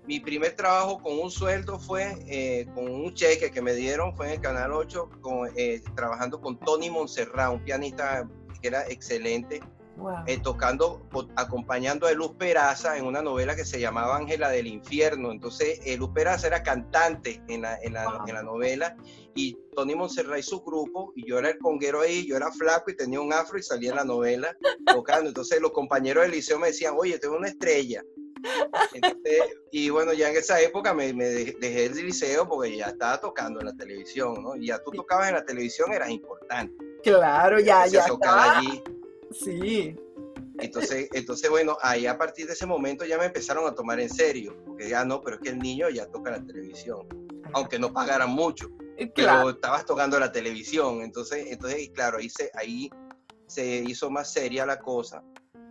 Mi 0.06 0.20
primer 0.22 0.56
trabajo 0.56 1.00
con 1.00 1.20
un 1.20 1.30
sueldo 1.30 1.80
fue 1.80 2.16
eh, 2.28 2.66
con 2.74 2.90
un 2.90 3.14
cheque 3.14 3.52
que 3.52 3.62
me 3.62 3.74
dieron, 3.74 4.16
fue 4.16 4.28
en 4.28 4.34
el 4.34 4.42
Canal 4.42 4.72
8, 4.72 5.10
eh, 5.58 5.82
trabajando 5.96 6.40
con 6.40 6.58
Tony 6.60 6.90
Montserrat, 6.90 7.52
un 7.52 7.62
pianista 7.62 8.26
que 8.62 8.70
era 8.70 8.88
excelente 8.88 9.62
eh, 10.26 10.40
tocando, 10.42 11.02
acompañando 11.36 12.08
a 12.08 12.12
Luz 12.12 12.32
Peraza 12.38 12.98
en 12.98 13.06
una 13.06 13.22
novela 13.22 13.56
que 13.56 13.66
se 13.66 13.80
llamaba 13.80 14.18
Ángela 14.18 14.50
del 14.50 14.68
Infierno. 14.68 15.32
Entonces, 15.32 15.80
Luz 15.98 16.12
Peraza 16.14 16.48
era 16.48 16.64
cantante 16.64 17.42
en 17.48 17.62
la, 17.64 17.80
en, 17.82 17.94
la, 17.94 18.24
en 18.28 18.34
la, 18.34 18.44
novela 18.44 18.96
y 19.36 19.58
Tony 19.76 19.96
Monserrat 19.96 20.40
y 20.40 20.44
su 20.44 20.62
grupo, 20.62 21.14
y 21.16 21.28
yo 21.28 21.38
era 21.40 21.50
el 21.50 21.58
conguero 21.60 22.02
ahí, 22.02 22.26
yo 22.26 22.36
era 22.36 22.52
flaco 22.52 22.90
y 22.92 22.96
tenía 22.96 23.22
un 23.22 23.32
afro 23.32 23.58
y 23.58 23.64
salía 23.64 23.92
en 23.92 23.98
la 23.98 24.04
novela 24.04 24.56
tocando. 24.86 25.30
Entonces, 25.30 25.62
los 25.62 25.72
compañeros 25.72 26.24
del 26.24 26.32
liceo 26.32 26.60
me 26.60 26.68
decían, 26.68 26.96
oye, 26.98 27.20
tengo 27.20 27.38
una 27.38 27.48
estrella. 27.48 28.04
y 29.72 29.90
bueno, 29.90 30.14
ya 30.14 30.30
en 30.30 30.38
esa 30.38 30.60
época 30.62 30.94
me, 30.94 31.14
me, 31.14 31.26
dejé 31.26 31.86
el 31.86 31.96
liceo 31.96 32.48
porque 32.48 32.78
ya 32.78 32.88
estaba 32.88 33.20
tocando 33.20 33.60
en 33.60 33.68
la 33.68 33.76
televisión, 33.76 34.44
¿no? 34.44 34.56
Y 34.56 34.68
ya 34.68 34.80
tú 34.84 34.92
tocabas 34.92 35.30
en 35.30 35.36
la 35.36 35.46
televisión, 35.46 35.92
eras 35.92 36.10
importante. 36.10 36.74
Claro, 37.04 37.60
ya, 37.60 37.86
ya. 37.88 38.06
Allí. 38.22 38.84
Sí. 39.32 39.96
Entonces, 40.60 41.10
entonces, 41.14 41.50
bueno, 41.50 41.78
ahí 41.82 42.08
a 42.08 42.18
partir 42.18 42.48
de 42.48 42.54
ese 42.54 42.66
momento 42.66 43.06
ya 43.06 43.18
me 43.18 43.26
empezaron 43.26 43.68
a 43.68 43.76
tomar 43.76 44.00
en 44.00 44.10
serio, 44.10 44.58
porque 44.66 44.90
ya 44.90 45.06
no, 45.06 45.22
pero 45.22 45.36
es 45.38 45.42
que 45.44 45.50
el 45.50 45.60
niño 45.60 45.90
ya 45.90 46.08
toca 46.08 46.32
la 46.32 46.44
televisión, 46.44 47.08
aunque 47.54 47.78
no 47.78 47.94
pagaran 47.94 48.32
mucho, 48.32 48.72
eh, 48.98 49.12
pero 49.14 49.52
estabas 49.52 49.86
tocando 49.86 50.20
la 50.20 50.32
televisión, 50.32 51.02
entonces, 51.02 51.46
entonces 51.52 51.92
claro, 51.94 52.18
ahí 52.18 52.30
se, 52.30 52.50
ahí 52.56 52.90
se 53.46 53.84
hizo 53.84 54.10
más 54.10 54.34
seria 54.34 54.66
la 54.66 54.80
cosa 54.80 55.24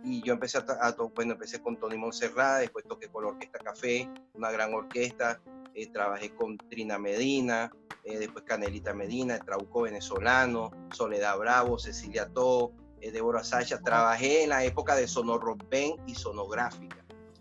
y 0.03 0.21
yo 0.23 0.33
empecé 0.33 0.57
a, 0.57 0.61
a 0.61 0.95
bueno, 1.13 1.33
empecé 1.33 1.61
con 1.61 1.77
Tony 1.77 1.97
Monserrat, 1.97 2.61
después 2.61 2.85
toqué 2.87 3.09
con 3.09 3.23
la 3.23 3.31
Orquesta 3.31 3.59
Café, 3.59 4.09
una 4.33 4.51
gran 4.51 4.73
orquesta, 4.73 5.41
eh, 5.73 5.87
trabajé 5.91 6.33
con 6.33 6.57
Trina 6.57 6.97
Medina, 6.97 7.71
eh, 8.03 8.17
después 8.17 8.45
Canelita 8.45 8.93
Medina, 8.93 9.37
Trauco 9.39 9.81
Venezolano, 9.81 10.71
Soledad 10.93 11.37
Bravo, 11.37 11.77
Cecilia 11.77 12.29
To, 12.29 12.71
eh, 13.01 13.11
Débora 13.11 13.43
Sacha, 13.43 13.79
trabajé 13.79 14.43
en 14.43 14.49
la 14.49 14.63
época 14.63 14.95
de 14.95 15.07
Sonorroben 15.07 15.95
y 16.05 16.15
Sonográfica. 16.15 16.97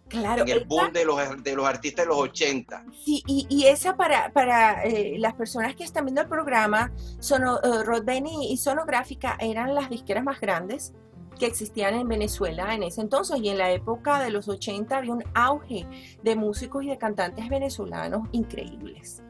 Claro. 0.08 0.42
En 0.42 0.48
el 0.48 0.64
boom 0.64 0.92
de 0.92 1.04
los, 1.04 1.42
de 1.42 1.56
los 1.56 1.66
artistas 1.66 2.04
de 2.04 2.08
los 2.08 2.18
80. 2.18 2.84
Sí, 3.04 3.22
y, 3.26 3.46
y 3.50 3.66
esa 3.66 3.96
para, 3.96 4.32
para 4.32 4.84
eh, 4.84 5.16
las 5.18 5.34
personas 5.34 5.74
que 5.74 5.82
están 5.82 6.04
viendo 6.04 6.20
el 6.20 6.28
programa, 6.28 6.92
sono, 7.18 7.56
uh, 7.56 8.04
Benny 8.04 8.52
y 8.52 8.56
Sonográfica 8.56 9.36
eran 9.40 9.74
las 9.74 9.90
disqueras 9.90 10.22
más 10.22 10.40
grandes 10.40 10.92
que 11.38 11.46
existían 11.46 11.94
en 11.94 12.08
Venezuela 12.08 12.74
en 12.74 12.82
ese 12.82 13.00
entonces 13.00 13.38
y 13.40 13.48
en 13.48 13.58
la 13.58 13.70
época 13.70 14.22
de 14.22 14.30
los 14.30 14.48
80 14.48 14.96
había 14.96 15.12
un 15.12 15.24
auge 15.34 15.86
de 16.22 16.36
músicos 16.36 16.84
y 16.84 16.88
de 16.88 16.98
cantantes 16.98 17.48
venezolanos 17.48 18.28
increíbles. 18.32 19.22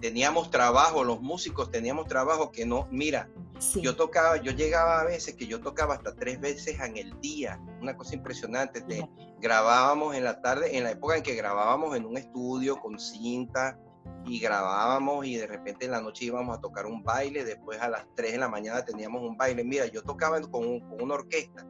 Teníamos 0.00 0.50
trabajo, 0.50 1.04
los 1.04 1.20
músicos 1.20 1.70
teníamos 1.70 2.06
trabajo 2.06 2.50
que 2.50 2.64
no, 2.64 2.88
mira, 2.90 3.28
sí. 3.58 3.80
yo 3.82 3.96
tocaba, 3.96 4.38
yo 4.38 4.52
llegaba 4.52 5.00
a 5.00 5.04
veces 5.04 5.34
que 5.34 5.46
yo 5.46 5.60
tocaba 5.60 5.94
hasta 5.94 6.14
tres 6.14 6.40
veces 6.40 6.80
en 6.80 6.96
el 6.96 7.20
día, 7.20 7.60
una 7.80 7.96
cosa 7.96 8.14
impresionante, 8.14 8.80
te, 8.80 9.06
grabábamos 9.40 10.14
en 10.16 10.24
la 10.24 10.40
tarde, 10.40 10.76
en 10.76 10.84
la 10.84 10.92
época 10.92 11.16
en 11.16 11.22
que 11.22 11.34
grabábamos 11.34 11.96
en 11.96 12.06
un 12.06 12.16
estudio 12.16 12.76
con 12.78 12.98
cinta, 12.98 13.78
y 14.24 14.38
grabábamos 14.38 15.26
y 15.26 15.36
de 15.36 15.46
repente 15.46 15.86
en 15.86 15.92
la 15.92 16.00
noche 16.00 16.26
íbamos 16.26 16.56
a 16.56 16.60
tocar 16.60 16.86
un 16.86 17.02
baile, 17.02 17.44
después 17.44 17.80
a 17.80 17.88
las 17.88 18.06
3 18.16 18.32
de 18.32 18.38
la 18.38 18.48
mañana 18.48 18.84
teníamos 18.84 19.22
un 19.22 19.36
baile. 19.36 19.64
Mira, 19.64 19.86
yo 19.86 20.02
tocaba 20.02 20.40
con, 20.40 20.80
con 20.80 21.02
una 21.02 21.14
orquesta 21.14 21.66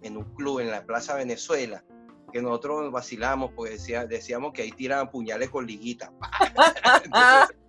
en 0.00 0.16
un 0.16 0.24
club 0.34 0.60
en 0.60 0.70
la 0.70 0.84
Plaza 0.84 1.14
Venezuela, 1.14 1.84
que 2.32 2.40
nosotros 2.40 2.90
vacilamos 2.90 3.52
porque 3.54 3.72
decía, 3.72 4.06
decíamos 4.06 4.52
que 4.52 4.62
ahí 4.62 4.72
tiraban 4.72 5.10
puñales 5.10 5.50
con 5.50 5.66
liguita. 5.66 6.12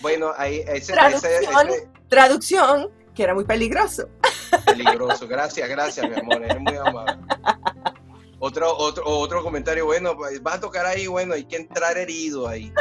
bueno, 0.00 0.32
ahí 0.36 0.62
ese 0.66 0.92
traducción, 0.92 1.32
ese, 1.32 1.44
ese, 1.44 1.88
traducción, 2.08 2.90
que 3.14 3.22
era 3.22 3.34
muy 3.34 3.44
peligroso. 3.44 4.08
Peligroso, 4.64 5.26
gracias, 5.26 5.68
gracias, 5.68 6.08
mi 6.08 6.18
amor, 6.18 6.42
eres 6.42 6.60
muy 6.60 6.76
amable. 6.76 7.18
Otro, 8.38 8.76
otro, 8.76 9.02
otro 9.06 9.42
comentario, 9.42 9.86
bueno, 9.86 10.14
pues, 10.14 10.42
vas 10.42 10.56
a 10.56 10.60
tocar 10.60 10.84
ahí, 10.84 11.06
bueno, 11.06 11.32
hay 11.34 11.44
que 11.44 11.56
entrar 11.56 11.96
herido 11.96 12.46
ahí. 12.46 12.72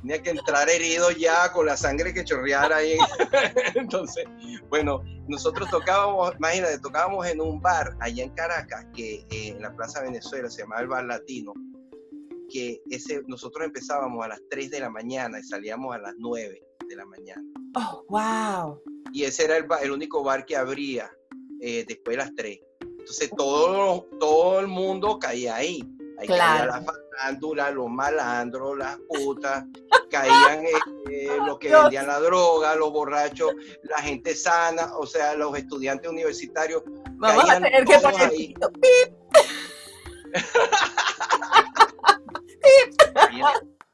Tenía 0.00 0.22
que 0.22 0.30
entrar 0.30 0.68
herido 0.68 1.10
ya 1.10 1.52
con 1.52 1.66
la 1.66 1.76
sangre 1.76 2.14
que 2.14 2.24
chorreara 2.24 2.76
ahí. 2.76 2.96
Entonces, 3.74 4.24
bueno, 4.70 5.02
nosotros 5.28 5.68
tocábamos, 5.70 6.34
imagínate, 6.36 6.78
tocábamos 6.78 7.26
en 7.26 7.40
un 7.40 7.60
bar 7.60 7.94
allá 8.00 8.24
en 8.24 8.30
Caracas, 8.30 8.86
que 8.94 9.26
eh, 9.30 9.48
en 9.48 9.60
la 9.60 9.72
Plaza 9.76 10.00
Venezuela 10.02 10.48
se 10.48 10.62
llamaba 10.62 10.80
el 10.80 10.88
Bar 10.88 11.04
Latino, 11.04 11.52
que 12.52 12.82
ese, 12.90 13.22
nosotros 13.26 13.64
empezábamos 13.64 14.24
a 14.24 14.28
las 14.28 14.40
3 14.50 14.70
de 14.70 14.80
la 14.80 14.90
mañana 14.90 15.38
y 15.40 15.42
salíamos 15.42 15.94
a 15.94 15.98
las 15.98 16.14
9 16.18 16.62
de 16.88 16.96
la 16.96 17.06
mañana. 17.06 17.42
Oh, 17.74 18.04
wow. 18.08 18.82
Y 19.12 19.24
ese 19.24 19.44
era 19.44 19.56
el, 19.56 19.66
el 19.82 19.90
único 19.90 20.22
bar 20.22 20.44
que 20.44 20.56
abría 20.56 21.10
eh, 21.60 21.84
después 21.86 22.16
de 22.16 22.24
las 22.24 22.34
3. 22.34 22.60
Entonces 22.80 23.30
todo, 23.36 24.06
todo 24.20 24.60
el 24.60 24.68
mundo 24.68 25.18
caía 25.18 25.56
ahí. 25.56 25.82
Ahí 26.18 26.26
claro. 26.26 26.70
caía 26.70 26.80
la 26.80 26.84
farándula, 26.84 27.70
los 27.70 27.88
malandros, 27.88 28.78
las 28.78 28.98
putas, 29.08 29.64
caían 30.10 30.64
eh, 31.10 31.38
los 31.46 31.58
que 31.58 31.74
vendían 31.74 32.06
la 32.06 32.20
droga, 32.20 32.74
los 32.74 32.92
borrachos, 32.92 33.52
la 33.82 33.98
gente 33.98 34.34
sana, 34.34 34.96
o 34.98 35.06
sea, 35.06 35.34
los 35.34 35.56
estudiantes 35.56 36.10
universitarios. 36.10 36.82
Vamos 37.12 37.48
a 37.48 37.54
tener 37.60 37.84
que 37.84 37.98
poner 37.98 38.28
ahí. 38.28 38.54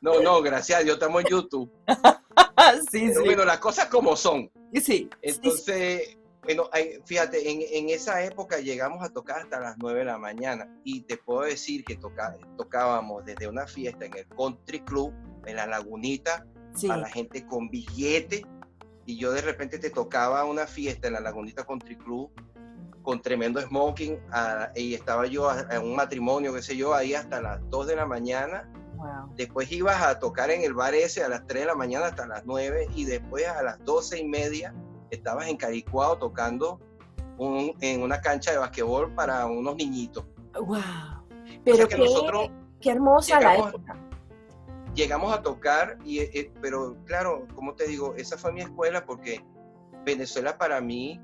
No, 0.00 0.20
no, 0.20 0.40
gracias 0.42 0.81
a 0.81 0.83
Dios 0.85 0.94
estamos 0.94 1.24
en 1.24 1.28
YouTube. 1.28 1.70
sí, 2.90 3.00
Pero 3.09 3.20
sí. 3.20 3.26
bueno, 3.26 3.44
las 3.44 3.59
cosas 3.59 3.87
como 3.87 4.14
son. 4.14 4.50
Sí. 4.81 5.11
Entonces, 5.22 6.09
sí, 6.09 6.18
bueno, 6.42 6.70
fíjate, 7.04 7.50
en, 7.50 7.62
en, 7.62 7.90
esa 7.90 8.24
época 8.24 8.59
llegamos 8.59 9.04
a 9.04 9.12
tocar 9.12 9.40
hasta 9.40 9.61
las 9.61 9.76
9 9.78 9.98
de 9.98 10.04
la 10.04 10.18
mañana 10.18 10.72
y 10.85 11.02
te 11.02 11.16
puedo 11.16 11.42
decir 11.42 11.85
que 11.85 11.96
toca, 11.96 12.37
tocábamos 12.57 13.24
desde 13.24 13.48
una 13.48 13.66
fiesta 13.66 14.07
en 14.07 14.16
el 14.16 14.26
Country 14.28 14.81
Club, 14.81 15.12
en 15.46 15.57
la 15.57 15.66
Lagunita, 15.66 16.46
sí. 16.74 16.88
a 16.88 16.96
la 16.96 17.09
gente 17.09 17.44
con 17.44 17.68
billete 17.68 18.46
y 19.04 19.16
yo 19.16 19.33
de 19.33 19.40
repente 19.40 19.78
te 19.78 19.90
tocaba 19.90 20.44
una 20.44 20.66
fiesta 20.66 21.09
en 21.09 21.14
la 21.14 21.20
Lagunita 21.20 21.64
Country 21.64 21.96
Club 21.96 22.31
con 23.09 23.23
tremendo 23.23 23.59
smoking 23.59 24.21
a, 24.33 24.68
y 24.77 24.92
estaba 24.92 25.27
yo 25.27 25.51
en 25.71 25.83
un 25.83 25.97
matrimonio, 25.97 26.53
qué 26.53 26.61
sé 26.61 26.77
yo, 26.77 26.92
ahí 26.92 27.14
hasta 27.14 27.40
las 27.40 27.59
2 27.71 27.87
de 27.87 27.97
la 27.97 28.05
mañana. 28.05 28.71
Wow. 28.97 29.33
Después 29.35 29.73
ibas 29.73 30.03
a 30.03 30.18
tocar 30.18 30.51
en 30.51 30.61
el 30.61 30.75
bar 30.75 30.94
ese 30.94 31.25
a 31.25 31.29
las 31.31 31.47
3 31.47 31.62
de 31.62 31.66
la 31.68 31.75
mañana 31.75 32.09
hasta 32.09 32.27
las 32.27 32.44
9 32.44 32.88
y 32.94 33.07
después 33.07 33.49
a 33.49 33.62
las 33.62 33.83
12 33.83 34.18
y 34.18 34.29
media 34.29 34.75
estabas 35.09 35.49
en 35.49 35.57
Caricuao 35.57 36.18
tocando 36.18 36.81
un, 37.38 37.75
en 37.81 38.03
una 38.03 38.21
cancha 38.21 38.51
de 38.51 38.59
basquetbol 38.59 39.14
para 39.14 39.47
unos 39.47 39.75
niñitos. 39.77 40.27
¡Wow! 40.53 40.77
Pero 41.64 41.77
o 41.77 41.77
sea 41.79 41.88
que 41.88 41.97
qué, 41.97 42.03
nosotros 42.03 42.51
qué 42.79 42.90
hermosa 42.90 43.38
llegamos, 43.38 43.59
la 43.59 43.68
época. 43.71 43.97
Llegamos 44.94 45.33
a 45.33 45.40
tocar, 45.40 45.97
y, 46.05 46.18
eh, 46.18 46.53
pero 46.61 46.94
claro, 47.07 47.49
como 47.55 47.75
te 47.75 47.87
digo, 47.87 48.14
esa 48.16 48.37
fue 48.37 48.53
mi 48.53 48.61
escuela 48.61 49.07
porque 49.07 49.42
Venezuela 50.05 50.59
para 50.59 50.83
mí 50.83 51.18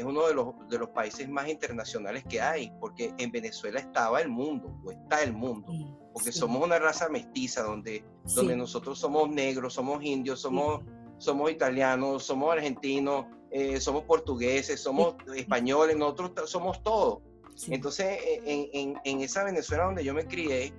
es 0.00 0.06
uno 0.06 0.26
de 0.26 0.34
los, 0.34 0.54
de 0.68 0.78
los 0.78 0.88
países 0.90 1.28
más 1.28 1.48
internacionales 1.48 2.24
que 2.28 2.40
hay, 2.40 2.72
porque 2.80 3.14
en 3.18 3.30
Venezuela 3.30 3.80
estaba 3.80 4.20
el 4.20 4.28
mundo, 4.28 4.76
o 4.84 4.90
está 4.90 5.22
el 5.22 5.32
mundo, 5.32 5.72
porque 6.12 6.32
sí. 6.32 6.38
somos 6.38 6.64
una 6.64 6.78
raza 6.78 7.08
mestiza 7.08 7.62
donde, 7.62 8.04
sí. 8.24 8.36
donde 8.36 8.56
nosotros 8.56 8.98
somos 8.98 9.28
negros, 9.30 9.74
somos 9.74 10.02
indios, 10.04 10.40
somos 10.40 10.80
somos 11.20 11.50
italianos, 11.50 12.24
somos 12.24 12.50
argentinos, 12.50 13.26
eh, 13.50 13.78
somos 13.78 14.04
portugueses, 14.04 14.80
somos 14.80 15.16
españoles, 15.36 15.96
nosotros 15.96 16.50
somos 16.50 16.82
todo. 16.82 17.20
Sí. 17.54 17.74
Entonces, 17.74 18.18
en, 18.46 18.68
en, 18.72 19.00
en, 19.04 19.20
esa 19.20 19.44
Venezuela 19.44 19.84
donde 19.84 20.02
yo 20.02 20.14
me 20.14 20.26
crié, 20.26 20.72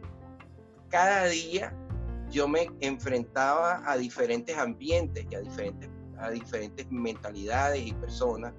cada 0.89 1.25
día 1.27 1.71
yo 2.31 2.47
me 2.47 2.71
enfrentaba 2.79 3.83
a 3.85 3.97
diferentes 3.97 4.57
ambientes 4.57 5.27
y 5.29 5.35
a 5.35 5.41
diferentes, 5.41 5.89
a 6.17 6.31
diferentes 6.31 6.89
mentalidades 6.89 7.85
y 7.85 7.93
personas. 7.93 8.51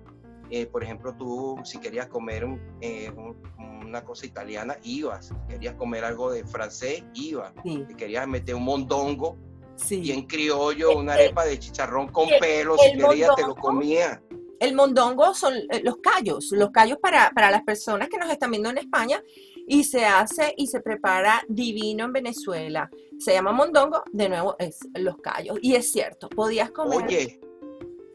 Eh, 0.55 0.67
por 0.67 0.85
ejemplo, 0.85 1.15
tú 1.17 1.59
si 1.65 1.79
querías 1.81 2.09
comer 2.09 2.47
eh, 2.83 3.11
una 3.59 4.05
cosa 4.05 4.27
italiana, 4.27 4.77
ibas. 4.83 5.29
Si 5.29 5.35
querías 5.49 5.77
comer 5.77 6.05
algo 6.05 6.31
de 6.31 6.45
francés, 6.45 7.03
ibas. 7.15 7.55
Sí. 7.65 7.83
Si 7.89 7.95
querías 7.95 8.29
meter 8.29 8.55
un 8.55 8.65
mondongo, 8.65 9.39
sí. 9.77 10.01
bien 10.01 10.27
criollo, 10.27 10.95
una 10.99 11.15
arepa 11.15 11.47
de 11.47 11.59
chicharrón 11.59 12.09
con 12.09 12.29
el, 12.29 12.39
pelo, 12.39 12.77
si 12.77 12.91
querías 12.93 13.31
mondongo, 13.31 13.35
te 13.35 13.47
lo 13.47 13.55
comía. 13.55 14.23
El 14.61 14.75
mondongo 14.75 15.33
son 15.33 15.55
eh, 15.55 15.81
los 15.83 15.97
callos, 16.03 16.53
los 16.53 16.71
callos 16.71 16.99
para, 17.01 17.31
para 17.31 17.51
las 17.51 17.63
personas 17.63 18.11
que 18.11 18.19
nos 18.19 18.31
están 18.31 18.51
viendo 18.51 18.69
en 18.69 18.77
España 18.77 19.23
y 19.67 19.85
se 19.85 20.05
hace 20.05 20.53
y 20.59 20.67
se 20.67 20.83
prepara 20.83 21.43
divino 21.49 22.05
en 22.05 22.13
Venezuela. 22.13 22.91
Se 23.19 23.33
llama 23.33 23.53
mondongo, 23.53 24.03
de 24.13 24.29
nuevo 24.29 24.55
es 24.59 24.81
los 24.97 25.17
callos. 25.17 25.59
Y 25.63 25.77
es 25.77 25.91
cierto, 25.91 26.29
podías 26.29 26.71
comer. 26.73 27.07
Oye, 27.07 27.41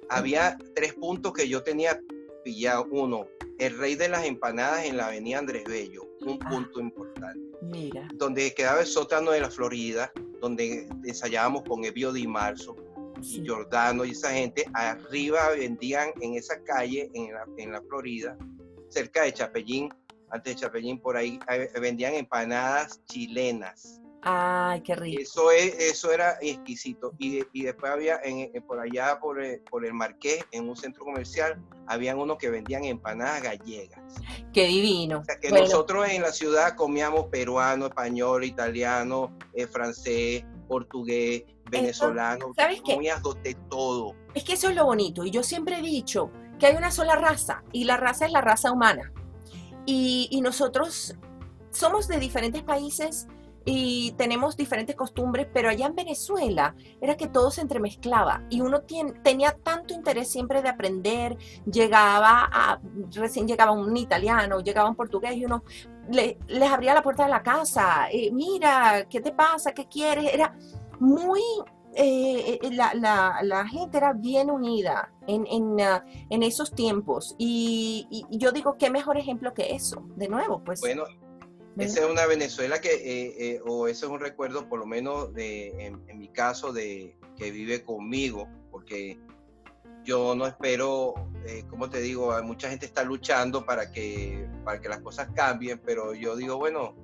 había 0.07 0.55
tres 0.75 0.93
puntos 0.93 1.33
que 1.33 1.49
yo 1.49 1.63
tenía 1.63 1.99
pillado. 2.47 2.87
Uno, 2.91 3.27
el 3.59 3.77
rey 3.77 3.95
de 3.95 4.07
las 4.07 4.23
empanadas 4.23 4.85
en 4.85 4.95
la 4.95 5.07
avenida 5.07 5.39
Andrés 5.39 5.65
Bello, 5.65 6.03
un 6.21 6.39
ah, 6.41 6.49
punto 6.49 6.79
importante. 6.79 7.41
Mira. 7.61 8.07
Donde 8.15 8.53
quedaba 8.53 8.79
el 8.79 8.87
sótano 8.87 9.31
de 9.31 9.41
la 9.41 9.51
Florida, 9.51 10.13
donde 10.39 10.87
ensayábamos 11.03 11.63
con 11.63 11.83
Evio 11.83 12.13
Di 12.13 12.25
Marzo 12.25 12.77
sí. 13.21 13.41
y 13.41 13.43
Giordano 13.43 14.05
y 14.05 14.11
esa 14.11 14.31
gente. 14.31 14.65
Arriba 14.75 15.49
vendían 15.49 16.11
en 16.21 16.35
esa 16.35 16.63
calle, 16.63 17.11
en 17.13 17.33
la, 17.33 17.45
en 17.57 17.73
la 17.73 17.81
Florida, 17.81 18.37
cerca 18.87 19.23
de 19.23 19.33
Chapellín, 19.33 19.89
antes 20.29 20.55
de 20.55 20.61
Chapellín, 20.61 20.99
por 21.01 21.17
ahí 21.17 21.37
vendían 21.81 22.13
empanadas 22.13 23.03
chilenas. 23.07 23.99
Ay, 24.29 24.81
qué 24.81 24.93
rico. 24.93 25.21
Eso, 25.21 25.51
es, 25.51 25.73
eso 25.79 26.11
era 26.11 26.37
exquisito. 26.41 27.13
Y, 27.17 27.39
y 27.53 27.63
después 27.63 27.93
había 27.93 28.19
en, 28.21 28.51
en, 28.53 28.61
por 28.61 28.77
allá, 28.77 29.21
por 29.21 29.41
el, 29.41 29.61
por 29.61 29.85
el 29.85 29.93
Marqués, 29.93 30.43
en 30.51 30.67
un 30.67 30.75
centro 30.75 31.05
comercial, 31.05 31.63
habían 31.87 32.19
unos 32.19 32.37
que 32.37 32.49
vendían 32.49 32.83
empanadas 32.83 33.41
gallegas. 33.41 34.01
Qué 34.51 34.67
divino. 34.67 35.19
O 35.19 35.23
sea, 35.23 35.39
que 35.39 35.47
bueno. 35.47 35.63
nosotros 35.63 36.09
en 36.09 36.23
la 36.23 36.33
ciudad 36.33 36.75
comíamos 36.75 37.27
peruano, 37.27 37.85
español, 37.85 38.43
italiano, 38.43 39.31
eh, 39.53 39.65
francés, 39.65 40.43
portugués, 40.67 41.45
venezolano. 41.71 42.51
¿Sabes 42.53 42.81
qué? 42.85 42.95
Comías 42.95 43.21
de 43.43 43.55
todo. 43.69 44.13
Es 44.33 44.43
que 44.43 44.53
eso 44.53 44.67
es 44.67 44.75
lo 44.75 44.83
bonito. 44.83 45.23
Y 45.23 45.31
yo 45.31 45.41
siempre 45.41 45.79
he 45.79 45.81
dicho 45.81 46.31
que 46.59 46.65
hay 46.65 46.75
una 46.75 46.91
sola 46.91 47.15
raza. 47.15 47.63
Y 47.71 47.85
la 47.85 47.95
raza 47.95 48.25
es 48.25 48.33
la 48.33 48.41
raza 48.41 48.73
humana. 48.73 49.13
Y, 49.85 50.27
y 50.31 50.41
nosotros 50.41 51.15
somos 51.71 52.09
de 52.09 52.19
diferentes 52.19 52.61
países 52.63 53.25
y 53.69 54.13
tenemos 54.13 54.55
diferentes 54.55 54.95
costumbres, 54.95 55.45
pero 55.53 55.67
allá 55.67 55.87
en 55.87 55.95
Venezuela 55.95 56.73
era 57.01 57.17
que 57.17 57.27
todo 57.27 57.51
se 57.51 57.59
entremezclaba 57.59 58.45
y 58.49 58.61
uno 58.61 58.83
tiene, 58.83 59.11
tenía 59.21 59.51
tanto 59.51 59.93
interés 59.93 60.31
siempre 60.31 60.61
de 60.61 60.69
aprender, 60.69 61.37
llegaba 61.69 62.47
a, 62.49 62.79
recién 63.13 63.45
llegaba 63.45 63.73
un 63.73 63.97
italiano, 63.97 64.61
llegaba 64.61 64.89
un 64.89 64.95
portugués 64.95 65.35
y 65.35 65.43
uno 65.43 65.65
le, 66.09 66.37
les 66.47 66.71
abría 66.71 66.93
la 66.93 67.03
puerta 67.03 67.25
de 67.25 67.29
la 67.29 67.43
casa, 67.43 68.07
eh, 68.09 68.31
mira, 68.31 69.05
¿qué 69.09 69.19
te 69.19 69.33
pasa? 69.33 69.73
¿Qué 69.73 69.85
quieres? 69.85 70.33
Era 70.33 70.55
muy... 70.99 71.41
Eh, 71.99 72.59
la, 72.73 72.93
la, 72.93 73.39
la, 73.41 73.67
gente 73.67 73.97
era 73.97 74.13
bien 74.13 74.51
unida 74.51 75.11
en, 75.25 75.47
en, 75.47 75.63
uh, 75.63 75.99
en 76.29 76.43
esos 76.43 76.71
tiempos 76.71 77.33
y, 77.39 78.05
y, 78.11 78.37
yo 78.37 78.51
digo, 78.51 78.77
¿qué 78.77 78.91
mejor 78.91 79.17
ejemplo 79.17 79.55
que 79.55 79.73
eso? 79.73 80.03
De 80.15 80.27
nuevo, 80.27 80.61
pues... 80.63 80.79
Bueno, 80.79 81.05
esa 81.79 81.99
es 82.01 82.09
una 82.09 82.25
Venezuela 82.25 82.81
que, 82.81 82.93
eh, 82.93 83.35
eh, 83.39 83.61
o 83.65 83.87
ese 83.87 84.05
es 84.05 84.11
un 84.11 84.19
recuerdo, 84.19 84.67
por 84.67 84.79
lo 84.79 84.85
menos 84.85 85.33
de, 85.33 85.85
en, 85.85 86.17
mi 86.17 86.29
caso, 86.29 86.73
de 86.73 87.17
que 87.35 87.51
vive 87.51 87.83
conmigo, 87.83 88.47
porque 88.71 89.19
yo 90.03 90.35
no 90.35 90.47
espero, 90.47 91.13
eh, 91.45 91.63
como 91.69 91.89
te 91.89 91.99
digo, 91.99 92.31
mucha 92.43 92.69
gente 92.69 92.85
está 92.85 93.03
luchando 93.03 93.65
para 93.65 93.91
que, 93.91 94.47
para 94.63 94.79
que 94.81 94.89
las 94.89 94.99
cosas 95.01 95.29
cambien, 95.35 95.79
pero 95.85 96.13
yo 96.13 96.35
digo, 96.35 96.57
bueno, 96.57 96.95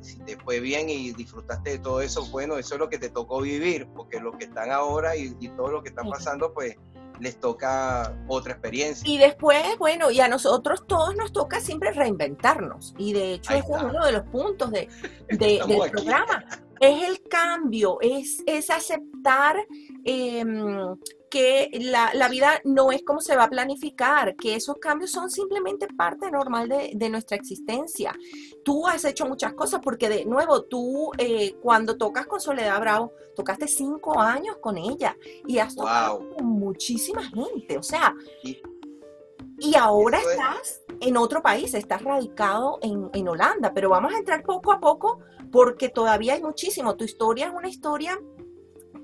si, 0.00 0.18
te 0.20 0.36
fue 0.36 0.60
bien 0.60 0.88
y 0.88 1.12
disfrutaste 1.12 1.70
de 1.70 1.78
todo 1.78 2.00
eso, 2.00 2.26
bueno, 2.30 2.56
eso 2.56 2.74
es 2.74 2.80
lo 2.80 2.88
que 2.88 2.98
te 2.98 3.08
tocó 3.08 3.40
vivir, 3.40 3.88
porque 3.96 4.20
los 4.20 4.36
que 4.36 4.44
están 4.44 4.70
ahora 4.70 5.16
y, 5.16 5.36
y 5.40 5.48
todo 5.48 5.70
lo 5.70 5.82
que 5.82 5.88
están 5.88 6.08
pasando, 6.08 6.52
pues 6.54 6.76
les 7.20 7.38
toca 7.38 8.16
otra 8.28 8.52
experiencia. 8.52 9.08
Y 9.08 9.18
después, 9.18 9.62
bueno, 9.78 10.10
y 10.10 10.20
a 10.20 10.28
nosotros 10.28 10.86
todos 10.86 11.14
nos 11.16 11.32
toca 11.32 11.60
siempre 11.60 11.92
reinventarnos. 11.92 12.94
Y 12.98 13.12
de 13.12 13.34
hecho, 13.34 13.52
ese 13.52 13.60
es 13.60 13.66
uno 13.68 14.04
de 14.04 14.12
los 14.12 14.22
puntos 14.24 14.70
de, 14.70 14.88
del 15.28 15.90
programa. 15.90 16.44
Es 16.80 17.08
el 17.08 17.22
cambio, 17.28 17.98
es, 18.00 18.42
es 18.46 18.70
aceptar 18.70 19.56
em, 20.04 20.96
que 21.30 21.70
la, 21.80 22.10
la, 22.14 22.28
vida 22.28 22.60
no 22.64 22.90
es 22.90 23.02
como 23.04 23.20
se 23.20 23.36
va 23.36 23.44
a 23.44 23.50
planificar, 23.50 24.34
que 24.34 24.56
esos 24.56 24.76
cambios 24.78 25.12
son 25.12 25.30
simplemente 25.30 25.86
parte 25.86 26.30
normal 26.30 26.68
de, 26.68 26.92
de 26.94 27.08
nuestra 27.08 27.36
existencia. 27.36 28.12
Tú 28.64 28.86
has 28.88 29.04
hecho 29.04 29.26
muchas 29.26 29.52
cosas 29.52 29.80
porque 29.82 30.08
de 30.08 30.24
nuevo, 30.24 30.64
tú 30.64 31.12
eh, 31.18 31.54
cuando 31.62 31.96
tocas 31.96 32.26
con 32.26 32.40
Soledad 32.40 32.80
Bravo, 32.80 33.12
tocaste 33.36 33.68
cinco 33.68 34.18
años 34.18 34.56
con 34.60 34.76
ella 34.76 35.16
y 35.46 35.58
has 35.58 35.76
tocado 35.76 36.28
con 36.30 36.46
muchísima 36.46 37.22
gente, 37.22 37.78
o 37.78 37.82
sea, 37.82 38.14
y, 38.42 38.60
ahora 39.74 40.18
estás 40.18 40.82
en 41.00 41.16
otro 41.16 41.42
país, 41.42 41.74
estás 41.74 42.02
radicado 42.02 42.78
en, 42.82 43.10
en 43.12 43.28
Holanda, 43.28 43.72
pero 43.74 43.90
vamos 43.90 44.14
a 44.14 44.18
entrar 44.18 44.42
poco 44.42 44.72
a 44.72 44.80
poco 44.80 45.20
porque 45.50 45.88
todavía 45.88 46.34
hay 46.34 46.42
muchísimo. 46.42 46.96
Tu 46.96 47.04
historia 47.04 47.46
es 47.46 47.52
una 47.52 47.68
historia 47.68 48.18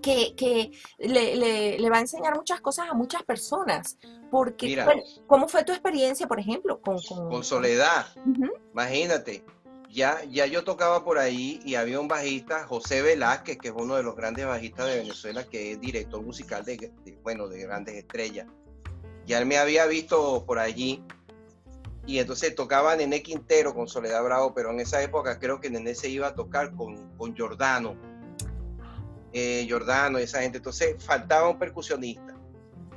que, 0.02 0.72
le, 0.98 1.90
va 1.90 1.98
a 1.98 2.00
enseñar 2.00 2.36
muchas 2.36 2.60
cosas 2.60 2.88
a 2.90 2.94
muchas 2.94 3.22
personas. 3.22 3.98
Porque, 4.30 4.76
¿cómo 5.26 5.48
fue 5.48 5.64
tu 5.64 5.72
experiencia, 5.72 6.26
por 6.26 6.40
ejemplo, 6.40 6.80
con, 6.80 6.98
con, 7.00 7.44
Soledad? 7.44 8.06
Imagínate, 8.72 9.44
ya, 9.88 10.22
ya 10.24 10.46
yo 10.46 10.64
tocaba 10.64 11.04
por 11.04 11.18
ahí 11.18 11.60
y 11.64 11.76
había 11.76 12.00
un 12.00 12.08
bajista, 12.08 12.66
José 12.66 13.02
Velázquez, 13.02 13.58
que 13.58 13.68
es 13.68 13.74
uno 13.76 13.94
de 13.94 14.02
los 14.02 14.16
grandes 14.16 14.46
bajistas 14.46 14.86
de 14.86 14.98
Venezuela, 14.98 15.44
que 15.44 15.72
es 15.72 15.80
director 15.80 16.22
musical 16.22 16.64
de, 16.64 16.92
bueno, 17.22 17.48
de 17.48 17.60
grandes 17.60 17.94
estrellas. 17.94 18.46
Ya 19.26 19.38
él 19.38 19.46
me 19.46 19.58
había 19.58 19.86
visto 19.86 20.44
por 20.46 20.58
allí 20.58 21.02
y 22.06 22.18
entonces 22.18 22.54
tocaba 22.54 22.94
Nené 22.94 23.22
Quintero 23.22 23.74
con 23.74 23.88
Soledad 23.88 24.22
Bravo, 24.22 24.54
pero 24.54 24.70
en 24.70 24.80
esa 24.80 25.02
época 25.02 25.38
creo 25.38 25.60
que 25.60 25.70
Nené 25.70 25.94
se 25.94 26.08
iba 26.08 26.28
a 26.28 26.34
tocar 26.34 26.74
con, 26.74 27.16
con 27.16 27.34
Giordano 27.34 27.96
eh, 29.38 29.66
Jordano 29.68 30.18
y 30.18 30.22
esa 30.22 30.40
gente. 30.40 30.58
Entonces 30.58 30.96
faltaba 31.04 31.50
un 31.50 31.58
percusionista. 31.58 32.34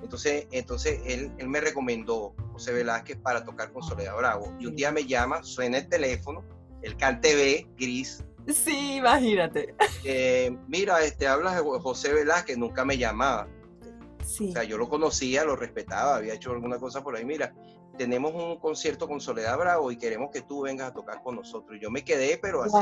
Entonces, 0.01 0.47
entonces 0.51 1.01
él, 1.05 1.31
él, 1.37 1.49
me 1.49 1.59
recomendó 1.59 2.33
José 2.53 2.71
Velázquez 2.71 3.17
para 3.17 3.43
tocar 3.43 3.73
con 3.73 3.83
Soledad 3.83 4.15
Bravo. 4.15 4.55
Y 4.57 4.65
un 4.65 4.75
día 4.75 4.89
me 4.91 5.05
llama, 5.05 5.43
suena 5.43 5.79
el 5.79 5.89
teléfono, 5.89 6.43
el 6.81 6.95
CanTV 6.95 7.67
gris. 7.77 8.23
Sí, 8.47 8.95
imagínate. 8.95 9.75
Eh, 10.05 10.55
mira, 10.69 11.03
este, 11.03 11.27
hablas 11.27 11.55
de 11.55 11.61
José 11.61 12.13
Velázquez, 12.13 12.57
nunca 12.57 12.85
me 12.85 12.97
llamaba. 12.97 13.47
Sí. 14.29 14.49
O 14.49 14.51
sea, 14.51 14.63
yo 14.63 14.77
lo 14.77 14.87
conocía, 14.87 15.43
lo 15.43 15.55
respetaba, 15.55 16.17
había 16.17 16.35
hecho 16.35 16.51
alguna 16.51 16.77
cosa 16.77 17.03
por 17.03 17.15
ahí. 17.15 17.25
Mira, 17.25 17.53
tenemos 17.97 18.33
un 18.33 18.59
concierto 18.59 19.07
con 19.07 19.19
Soledad 19.19 19.57
Bravo 19.57 19.91
y 19.91 19.97
queremos 19.97 20.29
que 20.31 20.41
tú 20.41 20.61
vengas 20.61 20.89
a 20.89 20.93
tocar 20.93 21.21
con 21.23 21.35
nosotros. 21.35 21.77
Y 21.77 21.81
yo 21.81 21.89
me 21.89 22.03
quedé, 22.03 22.37
pero 22.37 22.63
así 22.63 22.77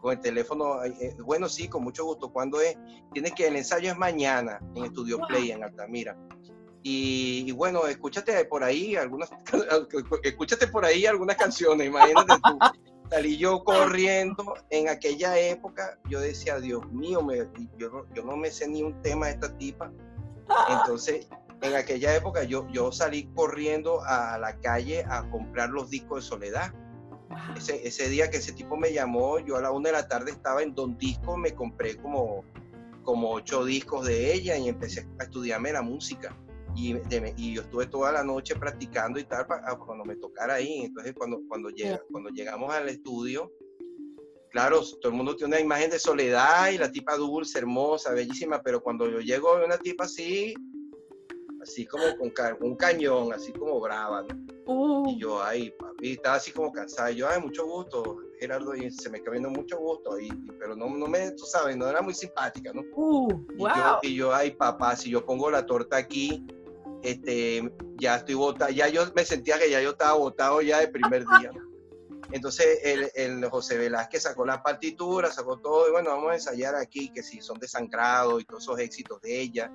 con 0.00 0.12
el 0.12 0.20
teléfono, 0.20 0.84
eh, 0.84 1.16
bueno, 1.24 1.48
sí, 1.48 1.68
con 1.68 1.82
mucho 1.82 2.04
gusto. 2.04 2.32
¿Cuándo 2.32 2.60
es? 2.60 2.76
Tienes 3.12 3.32
que, 3.32 3.48
el 3.48 3.56
ensayo 3.56 3.90
es 3.90 3.98
mañana 3.98 4.60
en 4.74 4.84
Estudio 4.84 5.18
Play, 5.26 5.50
en 5.50 5.64
Altamira. 5.64 6.16
Y, 6.82 7.50
bueno, 7.50 7.88
escúchate 7.88 8.44
por 8.44 8.62
ahí 8.62 8.94
algunas, 8.94 9.28
escúchate 10.22 10.68
por 10.68 10.84
ahí 10.84 11.04
algunas 11.04 11.36
canciones, 11.36 11.88
imagínate 11.88 12.34
tú. 12.34 12.58
Salí 13.10 13.36
yo 13.36 13.64
corriendo 13.64 14.54
en 14.70 14.88
aquella 14.88 15.36
época, 15.38 15.98
yo 16.08 16.20
decía, 16.20 16.60
Dios 16.60 16.88
mío, 16.92 17.22
me, 17.22 17.38
yo, 17.76 18.06
yo 18.14 18.24
no 18.24 18.36
me 18.36 18.50
sé 18.50 18.68
ni 18.68 18.84
un 18.84 19.02
tema 19.02 19.26
de 19.26 19.32
esta 19.32 19.58
tipa. 19.58 19.90
Entonces, 20.68 21.28
en 21.62 21.74
aquella 21.74 22.14
época 22.14 22.44
yo, 22.44 22.68
yo 22.70 22.92
salí 22.92 23.28
corriendo 23.34 24.02
a 24.04 24.38
la 24.38 24.58
calle 24.60 25.04
a 25.08 25.28
comprar 25.30 25.70
los 25.70 25.90
discos 25.90 26.22
de 26.22 26.28
Soledad 26.28 26.74
ese, 27.56 27.86
ese, 27.86 28.08
día 28.08 28.30
que 28.30 28.38
ese 28.38 28.52
tipo 28.52 28.76
me 28.76 28.92
llamó, 28.92 29.38
yo 29.38 29.56
a 29.56 29.60
la 29.60 29.70
una 29.70 29.90
de 29.90 29.94
la 29.94 30.08
tarde 30.08 30.30
estaba 30.30 30.62
en 30.62 30.74
Don 30.74 30.96
Disco, 30.96 31.36
me 31.36 31.54
compré 31.54 31.96
como, 31.96 32.44
como 33.02 33.32
ocho 33.32 33.64
discos 33.64 34.06
de 34.06 34.32
ella 34.32 34.56
y 34.56 34.68
empecé 34.68 35.06
a 35.18 35.24
estudiarme 35.24 35.72
la 35.72 35.82
música. 35.82 36.36
Y, 36.74 36.94
y 37.36 37.54
yo 37.54 37.62
estuve 37.62 37.86
toda 37.86 38.12
la 38.12 38.22
noche 38.22 38.54
practicando 38.54 39.18
y 39.18 39.24
tal 39.24 39.46
para, 39.46 39.62
ah, 39.66 39.78
cuando 39.78 40.04
me 40.04 40.16
tocara 40.16 40.54
ahí. 40.54 40.82
Entonces, 40.84 41.14
cuando, 41.16 41.40
cuando, 41.48 41.70
llega, 41.70 42.00
cuando 42.10 42.28
llegamos 42.30 42.72
al 42.72 42.88
estudio, 42.88 43.50
claro, 44.56 44.80
todo 45.02 45.12
el 45.12 45.18
mundo 45.18 45.36
tiene 45.36 45.54
una 45.54 45.60
imagen 45.60 45.90
de 45.90 45.98
soledad 45.98 46.70
y 46.70 46.78
la 46.78 46.90
tipa 46.90 47.14
dulce, 47.14 47.58
hermosa, 47.58 48.12
bellísima, 48.12 48.62
pero 48.62 48.82
cuando 48.82 49.06
yo 49.06 49.20
llego 49.20 49.50
a 49.50 49.62
una 49.62 49.76
tipa 49.76 50.04
así, 50.04 50.54
así 51.60 51.84
como 51.84 52.04
con 52.16 52.32
un 52.62 52.74
cañón, 52.74 53.34
así 53.34 53.52
como 53.52 53.78
brava, 53.80 54.22
¿no? 54.22 54.46
Uh. 54.64 55.10
Y 55.10 55.20
yo, 55.20 55.42
ay, 55.42 55.72
papi, 55.78 56.12
estaba 56.12 56.36
así 56.36 56.52
como 56.52 56.72
cansada. 56.72 57.10
Y 57.10 57.16
yo, 57.16 57.28
ay, 57.28 57.38
mucho 57.38 57.66
gusto, 57.66 58.16
Gerardo, 58.40 58.74
y 58.74 58.90
se 58.90 59.10
me 59.10 59.20
quedó 59.20 59.32
viendo 59.32 59.50
mucho 59.50 59.76
gusto, 59.76 60.18
y, 60.18 60.30
pero 60.58 60.74
no, 60.74 60.88
no 60.88 61.06
me, 61.06 61.32
tú 61.32 61.44
sabes, 61.44 61.76
no 61.76 61.86
era 61.86 62.00
muy 62.00 62.14
simpática, 62.14 62.72
¿no? 62.72 62.80
Uh, 62.94 63.28
y, 63.58 63.58
yo, 63.58 63.98
y 64.00 64.14
yo, 64.14 64.34
ay, 64.34 64.52
papá, 64.52 64.96
si 64.96 65.10
yo 65.10 65.22
pongo 65.26 65.50
la 65.50 65.66
torta 65.66 65.98
aquí, 65.98 66.46
este, 67.02 67.70
ya 67.96 68.16
estoy 68.16 68.36
botado, 68.36 68.72
ya 68.72 68.88
yo 68.88 69.02
me 69.14 69.26
sentía 69.26 69.58
que 69.58 69.70
ya 69.70 69.82
yo 69.82 69.90
estaba 69.90 70.14
botado 70.14 70.62
ya 70.62 70.80
el 70.80 70.90
primer 70.90 71.26
día. 71.26 71.50
Entonces 72.32 72.80
el, 72.82 73.10
el, 73.14 73.48
José 73.48 73.78
Velázquez 73.78 74.22
sacó 74.24 74.44
la 74.44 74.62
partitura, 74.62 75.30
sacó 75.30 75.58
todo, 75.58 75.88
y 75.88 75.92
bueno, 75.92 76.10
vamos 76.10 76.30
a 76.30 76.34
ensayar 76.34 76.74
aquí, 76.74 77.10
que 77.10 77.22
si 77.22 77.40
son 77.40 77.58
desangrados 77.58 78.42
y 78.42 78.44
todos 78.44 78.64
esos 78.64 78.78
éxitos 78.80 79.20
de 79.20 79.40
ella. 79.40 79.70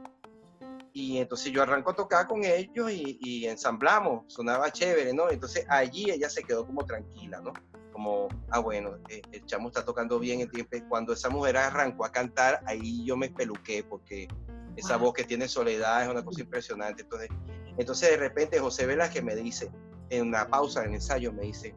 Y 0.93 1.19
entonces 1.19 1.51
yo 1.53 1.63
arranco 1.63 1.91
a 1.91 1.95
tocar 1.95 2.27
con 2.27 2.43
ellos 2.43 2.91
y, 2.91 3.45
ensamblamos, 3.45 4.25
sonaba 4.27 4.71
chévere, 4.71 5.13
¿no? 5.13 5.29
Entonces 5.29 5.65
allí 5.69 6.11
ella 6.11 6.29
se 6.29 6.43
quedó 6.43 6.65
como 6.65 6.85
tranquila, 6.85 7.39
¿no? 7.39 7.53
Como, 7.93 8.27
ah, 8.49 8.59
bueno, 8.59 8.97
eh, 9.07 9.21
el 9.31 9.45
chamo 9.45 9.69
está 9.69 9.85
tocando 9.85 10.19
bien 10.19 10.41
el 10.41 10.51
tiempo. 10.51 10.77
Cuando 10.89 11.13
esa 11.13 11.29
mujer 11.29 11.55
arrancó 11.55 12.03
a 12.03 12.11
cantar, 12.11 12.61
ahí 12.65 13.05
yo 13.05 13.15
me 13.15 13.29
peluqué 13.29 13.83
porque 13.83 14.27
esa 14.75 14.97
voz 14.97 15.13
que 15.13 15.23
tiene 15.23 15.47
Soledad 15.47 16.03
es 16.03 16.09
una 16.09 16.25
cosa 16.25 16.41
impresionante. 16.41 17.03
Entonces, 17.03 17.29
entonces 17.77 18.09
de 18.09 18.17
repente 18.17 18.59
José 18.59 18.87
que 19.13 19.21
me 19.21 19.35
dice, 19.35 19.71
en 20.09 20.27
una 20.27 20.47
pausa 20.47 20.81
del 20.81 20.93
ensayo, 20.93 21.31
me 21.31 21.43
dice, 21.43 21.73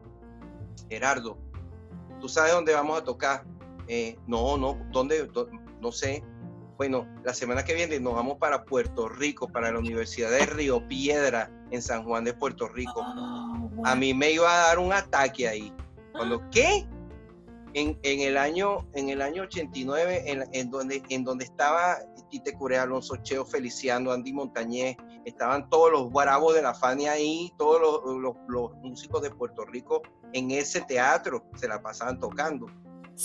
Gerardo, 0.89 1.37
¿tú 2.19 2.29
sabes 2.29 2.53
dónde 2.53 2.73
vamos 2.73 2.99
a 2.99 3.03
tocar? 3.03 3.45
Eh, 3.87 4.17
no, 4.27 4.57
no, 4.57 4.77
¿dónde? 4.91 5.29
No 5.81 5.91
sé 5.91 6.23
bueno, 6.77 7.07
la 7.23 7.33
semana 7.33 7.63
que 7.63 7.73
viene 7.73 7.99
nos 7.99 8.15
vamos 8.15 8.37
para 8.37 8.65
Puerto 8.65 9.07
Rico, 9.07 9.47
para 9.47 9.71
la 9.71 9.79
Universidad 9.79 10.29
de 10.29 10.45
Río 10.45 10.85
Piedra 10.87 11.49
en 11.71 11.81
San 11.81 12.03
Juan 12.03 12.25
de 12.25 12.33
Puerto 12.33 12.67
Rico. 12.67 12.99
Oh, 12.99 13.69
a 13.85 13.95
mí 13.95 14.13
me 14.13 14.31
iba 14.31 14.51
a 14.51 14.67
dar 14.67 14.79
un 14.79 14.91
ataque 14.91 15.47
ahí. 15.47 15.73
Cuando, 16.11 16.41
¿qué? 16.49 16.85
En, 17.73 17.97
el 18.03 18.37
año 18.37 18.87
en 18.93 19.09
el 19.09 19.21
año 19.21 19.43
89 19.43 20.47
en, 20.53 20.71
donde 20.71 21.03
en 21.09 21.25
donde 21.25 21.43
estaba 21.43 21.97
Tite 22.29 22.53
Curé, 22.53 22.77
Alonso 22.77 23.17
Cheo, 23.17 23.45
Feliciano, 23.45 24.11
Andy 24.11 24.31
Montañez, 24.31 24.95
estaban 25.25 25.69
todos 25.69 25.91
los 25.91 26.11
bravos 26.11 26.53
de 26.53 26.61
la 26.61 26.73
Fania 26.73 27.13
ahí, 27.13 27.51
todos 27.57 27.81
los, 28.21 28.71
músicos 28.81 29.21
de 29.21 29.31
Puerto 29.31 29.65
Rico 29.65 30.01
en 30.33 30.51
ese 30.51 30.81
teatro 30.81 31.45
se 31.55 31.67
la 31.67 31.81
pasaban 31.81 32.19
tocando. 32.19 32.67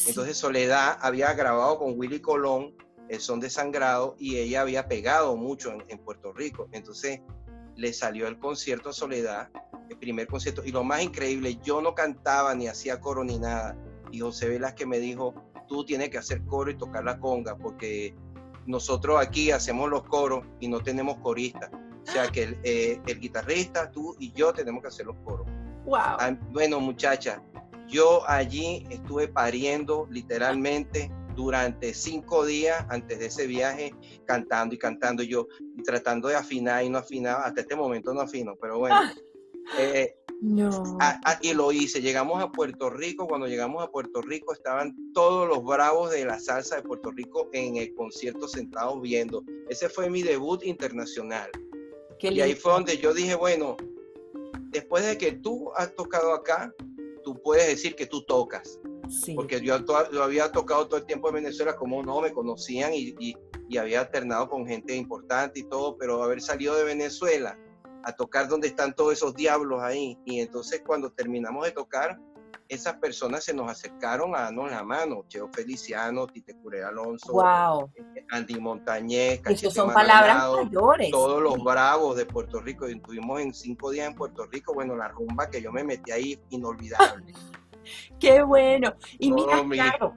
Entonces 0.06 0.36
Soledad 0.36 0.98
había 1.00 1.32
grabado 1.34 1.78
con 1.78 1.98
Willy 1.98 2.20
Colón 2.20 2.74
el 3.08 3.20
son 3.20 3.40
de 3.40 3.50
sangrado 3.50 4.14
y 4.18 4.36
ella 4.36 4.60
había 4.60 4.86
pegado 4.86 5.36
mucho 5.36 5.72
en, 5.88 5.98
Puerto 5.98 6.32
Rico. 6.32 6.68
Entonces 6.72 7.20
le 7.74 7.92
salió 7.92 8.28
el 8.28 8.38
concierto 8.38 8.92
Soledad, 8.92 9.50
el 9.88 9.98
primer 9.98 10.28
concierto. 10.28 10.64
Y 10.64 10.70
lo 10.70 10.84
más 10.84 11.02
increíble, 11.02 11.58
yo 11.62 11.82
no 11.82 11.94
cantaba 11.94 12.54
ni 12.54 12.68
hacía 12.68 13.00
coro 13.00 13.24
ni 13.24 13.38
nada. 13.38 13.76
Y 14.12 14.20
José 14.20 14.48
Velázquez 14.48 14.86
me 14.86 15.00
dijo, 15.00 15.34
tú 15.68 15.84
tienes 15.84 16.10
que 16.10 16.18
hacer 16.18 16.44
coro 16.44 16.70
y 16.70 16.78
tocar 16.78 17.04
la 17.04 17.18
conga, 17.18 17.56
porque 17.56 18.14
nosotros 18.66 19.20
aquí 19.20 19.50
hacemos 19.50 19.90
los 19.90 20.04
coros 20.04 20.46
y 20.60 20.68
no 20.68 20.80
tenemos 20.80 21.18
coristas. 21.18 21.70
O 22.06 22.10
sea 22.10 22.28
que 22.28 22.42
el, 22.44 22.58
eh, 22.64 23.00
el 23.06 23.20
guitarrista, 23.20 23.90
tú 23.90 24.16
y 24.18 24.32
yo 24.32 24.52
tenemos 24.52 24.82
que 24.82 24.88
hacer 24.88 25.06
los 25.06 25.16
coros. 25.24 25.46
Wow. 25.84 25.96
Ah, 25.96 26.36
bueno, 26.50 26.80
muchacha, 26.80 27.42
yo 27.88 28.28
allí 28.28 28.86
estuve 28.90 29.28
pariendo 29.28 30.06
literalmente 30.10 31.10
durante 31.34 31.94
cinco 31.94 32.44
días 32.44 32.84
antes 32.88 33.18
de 33.18 33.26
ese 33.26 33.46
viaje, 33.46 33.94
cantando 34.26 34.74
y 34.74 34.78
cantando 34.78 35.22
yo, 35.22 35.46
y 35.76 35.82
tratando 35.82 36.28
de 36.28 36.36
afinar 36.36 36.84
y 36.84 36.90
no 36.90 36.98
afinaba, 36.98 37.44
hasta 37.44 37.62
este 37.62 37.76
momento 37.76 38.12
no 38.12 38.20
afino, 38.20 38.56
pero 38.60 38.78
bueno. 38.78 38.96
Ah. 38.96 39.12
Eh, 39.78 40.14
No. 40.42 40.98
y 41.42 41.52
lo 41.52 41.70
hice. 41.70 42.00
Llegamos 42.00 42.42
a 42.42 42.50
Puerto 42.50 42.88
Rico. 42.88 43.28
Cuando 43.28 43.46
llegamos 43.46 43.84
a 43.84 43.88
Puerto 43.88 44.22
Rico 44.22 44.54
estaban 44.54 44.96
todos 45.12 45.46
los 45.46 45.62
bravos 45.62 46.10
de 46.10 46.24
la 46.24 46.40
salsa 46.40 46.76
de 46.76 46.82
Puerto 46.82 47.10
Rico 47.10 47.50
en 47.52 47.76
el 47.76 47.94
concierto 47.94 48.48
sentados 48.48 49.00
viendo. 49.02 49.44
Ese 49.68 49.90
fue 49.90 50.08
mi 50.08 50.22
debut 50.22 50.64
internacional. 50.64 51.50
Y 52.28 52.40
ahí 52.40 52.54
fue 52.54 52.72
donde 52.72 52.98
yo 52.98 53.14
dije, 53.14 53.34
bueno, 53.34 53.76
después 54.70 55.04
de 55.06 55.18
que 55.18 55.32
tú 55.32 55.72
has 55.76 55.94
tocado 55.94 56.32
acá, 56.32 56.72
tú 57.24 57.40
puedes 57.42 57.66
decir 57.66 57.94
que 57.94 58.06
tú 58.06 58.22
tocas. 58.22 58.78
Sí. 59.08 59.34
Porque 59.34 59.60
yo, 59.60 59.78
yo, 60.12 60.22
había 60.22 60.52
tocado 60.52 60.86
todo 60.86 60.98
el 60.98 61.06
tiempo 61.06 61.28
en 61.28 61.36
Venezuela, 61.36 61.76
como 61.76 62.02
no 62.02 62.20
me 62.20 62.32
conocían 62.32 62.94
y, 62.94 63.14
y, 63.18 63.36
y 63.68 63.76
había 63.76 64.00
alternado 64.00 64.48
con 64.48 64.66
gente 64.66 64.94
importante 64.94 65.60
y 65.60 65.64
todo, 65.64 65.96
pero 65.96 66.22
haber 66.22 66.40
salido 66.40 66.76
de 66.76 66.84
Venezuela 66.84 67.58
a 68.04 68.12
tocar 68.12 68.48
donde 68.48 68.68
están 68.68 68.94
todos 68.94 69.14
esos 69.14 69.34
diablos 69.34 69.80
ahí. 69.82 70.16
Y 70.24 70.40
entonces 70.40 70.82
cuando 70.86 71.10
terminamos 71.10 71.64
de 71.64 71.72
tocar, 71.72 72.18
esas 72.70 72.94
personas 72.94 73.42
se 73.42 73.52
nos 73.52 73.68
acercaron 73.68 74.34
a 74.34 74.42
darnos 74.42 74.70
la 74.70 74.84
mano. 74.84 75.24
Cheo 75.26 75.50
Feliciano, 75.52 76.28
Tite 76.28 76.54
Curé 76.54 76.84
Alonso, 76.84 77.32
wow. 77.32 77.90
Andy 78.30 78.60
Montañez, 78.60 79.42
Esas 79.44 79.74
son 79.74 79.92
palabras 79.92 80.48
mayores. 80.64 81.10
Todos 81.10 81.42
los 81.42 81.62
bravos 81.64 82.16
de 82.16 82.26
Puerto 82.26 82.60
Rico. 82.60 82.88
Y 82.88 82.92
estuvimos 82.92 83.40
en 83.40 83.52
cinco 83.52 83.90
días 83.90 84.06
en 84.06 84.14
Puerto 84.14 84.46
Rico. 84.46 84.72
Bueno, 84.72 84.94
la 84.94 85.08
rumba 85.08 85.50
que 85.50 85.60
yo 85.60 85.72
me 85.72 85.82
metí 85.82 86.12
ahí, 86.12 86.40
inolvidable. 86.50 87.34
Qué 88.20 88.40
bueno. 88.42 88.94
Y 89.18 89.32
mira, 89.32 89.64
claro, 89.68 90.14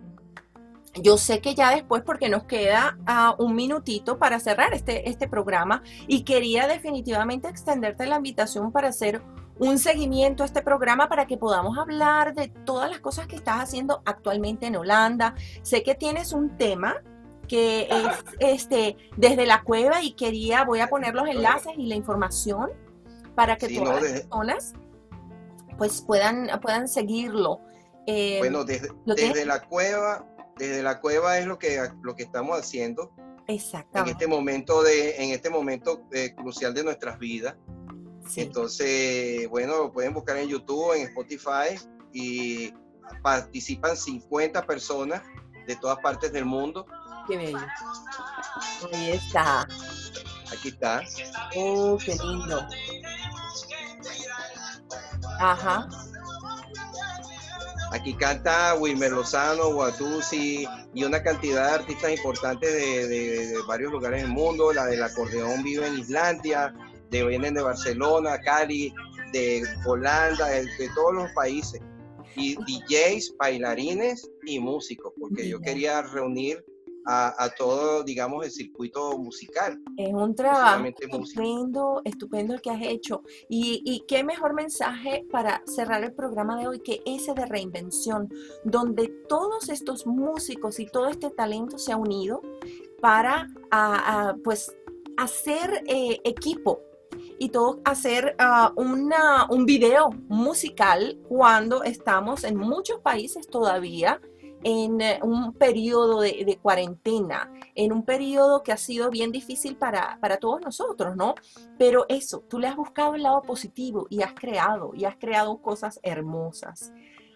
yo 0.93 1.17
sé 1.17 1.41
que 1.41 1.55
ya 1.55 1.71
después, 1.71 2.03
porque 2.03 2.29
nos 2.29 2.43
queda 2.43 2.99
ah, 3.07 3.35
un 3.39 3.55
minutito 3.55 4.19
para 4.19 4.39
cerrar 4.39 4.75
este, 4.75 5.09
este 5.09 5.27
programa, 5.27 5.81
y 6.07 6.23
quería 6.23 6.67
definitivamente 6.67 7.47
extenderte 7.47 8.05
la 8.05 8.17
invitación 8.17 8.71
para 8.71 8.89
hacer 8.89 9.23
un 9.59 9.77
seguimiento 9.77 10.43
a 10.43 10.45
este 10.45 10.61
programa 10.61 11.07
para 11.07 11.27
que 11.27 11.37
podamos 11.37 11.77
hablar 11.77 12.33
de 12.33 12.47
todas 12.47 12.89
las 12.89 12.99
cosas 12.99 13.27
que 13.27 13.35
estás 13.35 13.57
haciendo 13.57 14.01
actualmente 14.05 14.67
en 14.67 14.75
Holanda. 14.75 15.35
Sé 15.61 15.83
que 15.83 15.95
tienes 15.95 16.33
un 16.33 16.57
tema 16.57 16.95
que 17.47 17.87
es 17.89 17.89
este 18.39 18.97
desde 19.17 19.45
la 19.45 19.63
cueva 19.63 20.01
y 20.01 20.13
quería, 20.13 20.63
voy 20.63 20.79
a 20.79 20.87
poner 20.87 21.13
los 21.13 21.27
enlaces 21.27 21.73
y 21.77 21.87
la 21.87 21.95
información 21.95 22.71
para 23.35 23.57
que 23.57 23.69
todas 23.69 24.01
las 24.01 24.11
personas 24.11 24.73
pues 25.77 26.01
puedan, 26.01 26.49
puedan 26.61 26.87
seguirlo. 26.87 27.59
Eh, 28.05 28.37
bueno, 28.39 28.63
desde, 28.63 28.89
desde 29.05 29.45
la 29.45 29.61
cueva 29.61 30.25
desde 30.57 30.83
la 30.83 30.99
cueva 30.99 31.39
es 31.39 31.45
lo 31.45 31.57
que, 31.57 31.79
lo 32.01 32.15
que 32.15 32.23
estamos 32.23 32.59
haciendo. 32.59 33.11
Exactamente. 33.47 34.11
En 34.11 34.17
este 34.17 34.27
momento, 34.27 34.83
de, 34.83 35.15
en 35.17 35.31
este 35.31 35.49
momento 35.49 36.03
eh, 36.11 36.33
crucial 36.35 36.73
de 36.73 36.83
nuestras 36.83 37.19
vidas. 37.19 37.55
Entonces, 38.35 39.47
bueno, 39.49 39.77
lo 39.77 39.91
pueden 39.91 40.13
buscar 40.13 40.37
en 40.37 40.47
YouTube, 40.47 40.93
en 40.93 41.07
Spotify 41.07 41.79
y 42.11 42.73
participan 43.21 43.95
50 43.95 44.65
personas 44.65 45.21
de 45.67 45.75
todas 45.75 45.99
partes 45.99 46.31
del 46.31 46.45
mundo. 46.45 46.85
Qué 47.27 47.37
bello. 47.37 47.59
Ahí 48.91 49.11
está. 49.11 49.67
Aquí 50.51 50.69
está. 50.69 51.01
Oh, 51.55 51.97
qué 52.03 52.15
lindo. 52.15 52.67
Ajá. 55.39 55.87
Aquí 57.91 58.15
canta 58.15 58.73
Wilmer 58.73 59.11
Lozano, 59.11 59.71
Guatusi 59.71 60.67
y 60.95 61.03
una 61.03 61.21
cantidad 61.21 61.67
de 61.67 61.75
artistas 61.75 62.11
importantes 62.11 62.73
de, 62.73 63.53
varios 63.67 63.91
lugares 63.91 64.23
del 64.23 64.31
mundo. 64.31 64.73
La 64.73 64.87
del 64.87 65.03
acordeón 65.03 65.61
vive 65.61 65.85
en 65.85 65.99
Islandia, 65.99 66.73
de, 67.13 67.25
vienen 67.27 67.53
de 67.53 67.61
Barcelona, 67.61 68.39
Cali, 68.41 68.93
de 69.31 69.63
Holanda, 69.85 70.47
de, 70.47 70.65
de 70.65 70.89
todos 70.95 71.13
los 71.13 71.31
países. 71.31 71.79
Y 72.35 72.55
DJs, 72.55 73.35
bailarines 73.37 74.29
y 74.45 74.59
músicos, 74.59 75.13
porque 75.19 75.47
yo 75.47 75.61
quería 75.61 76.01
reunir 76.01 76.65
a, 77.05 77.49
todo, 77.57 78.03
digamos, 78.03 78.45
el 78.45 78.51
circuito 78.51 79.17
musical. 79.17 79.79
Es 79.97 80.13
un 80.13 80.33
trabajo 80.33 80.85
estupendo, 80.85 82.01
estupendo 82.05 82.53
el 82.53 82.61
que 82.61 82.69
has 82.69 82.81
hecho. 82.81 83.21
Y, 83.49 83.81
y, 83.85 84.05
qué 84.07 84.23
mejor 84.23 84.53
mensaje 84.53 85.25
para 85.29 85.61
cerrar 85.65 86.03
el 86.03 86.13
programa 86.13 86.57
de 86.57 86.67
hoy 86.67 86.79
que 86.79 87.01
ese 87.05 87.33
de 87.33 87.45
reinvención, 87.45 88.29
donde 88.63 89.09
todos 89.27 89.69
estos 89.69 90.07
músicos 90.07 90.79
y 90.79 90.85
todo 90.85 91.09
este 91.09 91.29
talento 91.29 91.77
se 91.77 91.91
ha 91.91 91.97
unido 91.97 92.41
para, 93.01 93.47
pues, 94.43 94.75
hacer 95.17 95.83
eh, 95.87 96.19
equipo 96.23 96.79
y 97.39 97.49
todo 97.49 97.79
hacer 97.85 98.35
ah, 98.39 98.71
una, 98.75 99.47
un 99.49 99.65
video 99.65 100.09
musical 100.27 101.17
cuando 101.27 101.83
estamos 101.83 102.43
en 102.43 102.57
muchos 102.57 102.99
países 102.99 103.47
todavía 103.47 104.19
en 104.63 105.01
eh, 105.01 105.19
un 105.21 105.53
periodo 105.53 106.21
de, 106.21 106.57
cuarentena, 106.61 107.51
en 107.75 107.91
un 107.91 108.03
periodo 108.03 108.63
que 108.63 108.71
ha 108.71 108.77
sido 108.77 109.09
bien 109.09 109.31
difícil 109.31 109.75
para, 109.75 110.17
para, 110.19 110.37
todos 110.37 110.61
nosotros, 110.61 111.15
¿no? 111.15 111.35
Pero 111.77 112.05
eso, 112.07 112.43
tú 112.49 112.59
le 112.59 112.67
has 112.67 112.75
buscado 112.75 113.15
el 113.15 113.23
lado 113.23 113.41
positivo 113.41 114.07
y 114.09 114.21
has 114.21 114.33
creado, 114.33 114.91
y 114.95 115.05
has 115.05 115.17
creado 115.17 115.61
cosas 115.61 115.99
hermosas. 116.03 116.93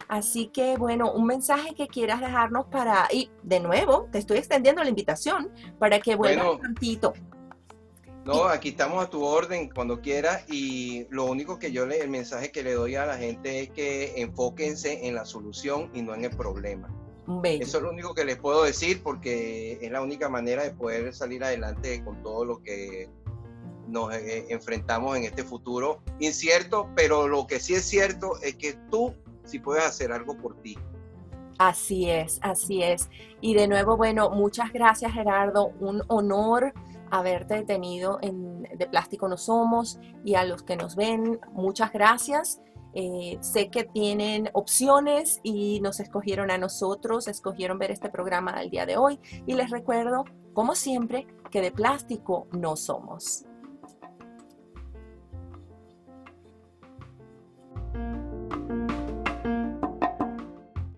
Así 0.08 0.48
que, 0.48 0.78
bueno, 0.78 1.12
un 1.12 1.26
mensaje 1.26 1.76
que 1.76 1.88
quieras 1.88 2.22
dejarnos 2.22 2.68
para, 2.68 3.08
y 3.12 3.30
de 3.44 3.60
nuevo, 3.60 4.08
te 4.12 4.20
estoy 4.20 4.38
extendiendo 4.38 4.82
la 4.82 4.90
invitación 4.90 5.52
para 5.80 6.00
que 6.00 6.16
vuelvas 6.16 6.48
un 6.48 6.62
tantito. 6.62 7.14
No, 8.28 8.44
aquí 8.46 8.70
estamos 8.70 9.02
a 9.02 9.10
tu 9.10 9.24
orden 9.24 9.70
cuando 9.74 10.02
quieras 10.02 10.44
y 10.50 11.08
lo 11.10 11.26
único 11.26 11.58
que 11.60 11.72
yo 11.72 11.86
le, 11.86 12.02
el 12.02 12.10
mensaje 12.10 12.52
que 12.52 12.62
le 12.62 12.74
doy 12.74 12.96
a 12.96 13.06
la 13.06 13.18
gente 13.18 13.62
es 13.62 13.70
que 13.70 14.22
enfóquense 14.22 15.08
en 15.08 15.16
la 15.16 15.24
solución 15.24 15.90
y 15.94 16.02
no 16.02 16.13
en 16.13 16.26
el 16.26 16.32
problema. 16.32 16.90
Eso 17.44 17.78
es 17.78 17.84
lo 17.84 17.90
único 17.90 18.13
que 18.13 18.26
les 18.26 18.38
puedo 18.38 18.63
decir 18.63 19.02
porque 19.02 19.80
es 19.82 19.92
la 19.92 20.02
única 20.02 20.30
manera 20.30 20.63
de 20.63 20.72
poder 20.72 21.13
salir 21.13 21.44
adelante 21.44 22.04
con 22.04 22.22
todo 22.22 22.46
lo 22.46 22.62
que 22.63 23.10
nos 23.88 24.13
eh, 24.13 24.46
enfrentamos 24.50 25.16
en 25.16 25.24
este 25.24 25.44
futuro 25.44 26.02
incierto, 26.20 26.90
pero 26.96 27.28
lo 27.28 27.48
que 27.48 27.60
sí 27.60 27.76
es 27.76 27.86
cierto 27.86 28.34
es 28.42 28.56
que 28.56 28.74
tú 28.92 29.13
sí 29.46 29.60
puedes 29.60 29.86
hacer 29.86 30.12
algo 30.12 30.38
por 30.38 30.62
ti. 30.62 30.78
Así 31.58 32.10
es, 32.10 32.40
así 32.42 32.84
es. 32.84 33.10
Y 33.42 33.56
de 33.56 33.68
nuevo, 33.68 33.98
bueno, 33.98 34.30
muchas 34.30 34.72
gracias 34.72 35.13
Gerardo, 35.13 35.72
un 35.80 36.04
honor 36.08 36.74
haberte 37.12 37.63
tenido 37.63 38.20
en 38.22 38.63
De 38.63 38.88
Plástico 38.88 39.28
No 39.28 39.38
Somos 39.38 40.00
y 40.24 40.36
a 40.36 40.43
los 40.43 40.63
que 40.63 40.76
nos 40.76 40.96
ven, 40.96 41.39
muchas 41.54 41.91
gracias. 41.91 42.62
Eh, 42.93 43.38
sé 43.41 43.70
que 43.70 43.84
tienen 43.84 44.50
opciones 44.54 45.39
y 45.43 45.80
nos 45.82 46.00
escogieron 46.00 46.50
a 46.50 46.58
nosotros, 46.58 47.28
escogieron 47.28 47.78
ver 47.78 47.91
este 47.91 48.10
programa 48.10 48.58
del 48.58 48.70
día 48.70 48.86
de 48.86 48.98
hoy 48.98 49.20
y 49.46 49.54
les 49.54 49.70
recuerdo, 49.70 50.26
como 50.54 50.74
siempre, 50.74 51.28
que 51.52 51.62
de 51.62 51.72
plástico 51.72 52.48
no 52.52 52.76
somos. 52.76 53.47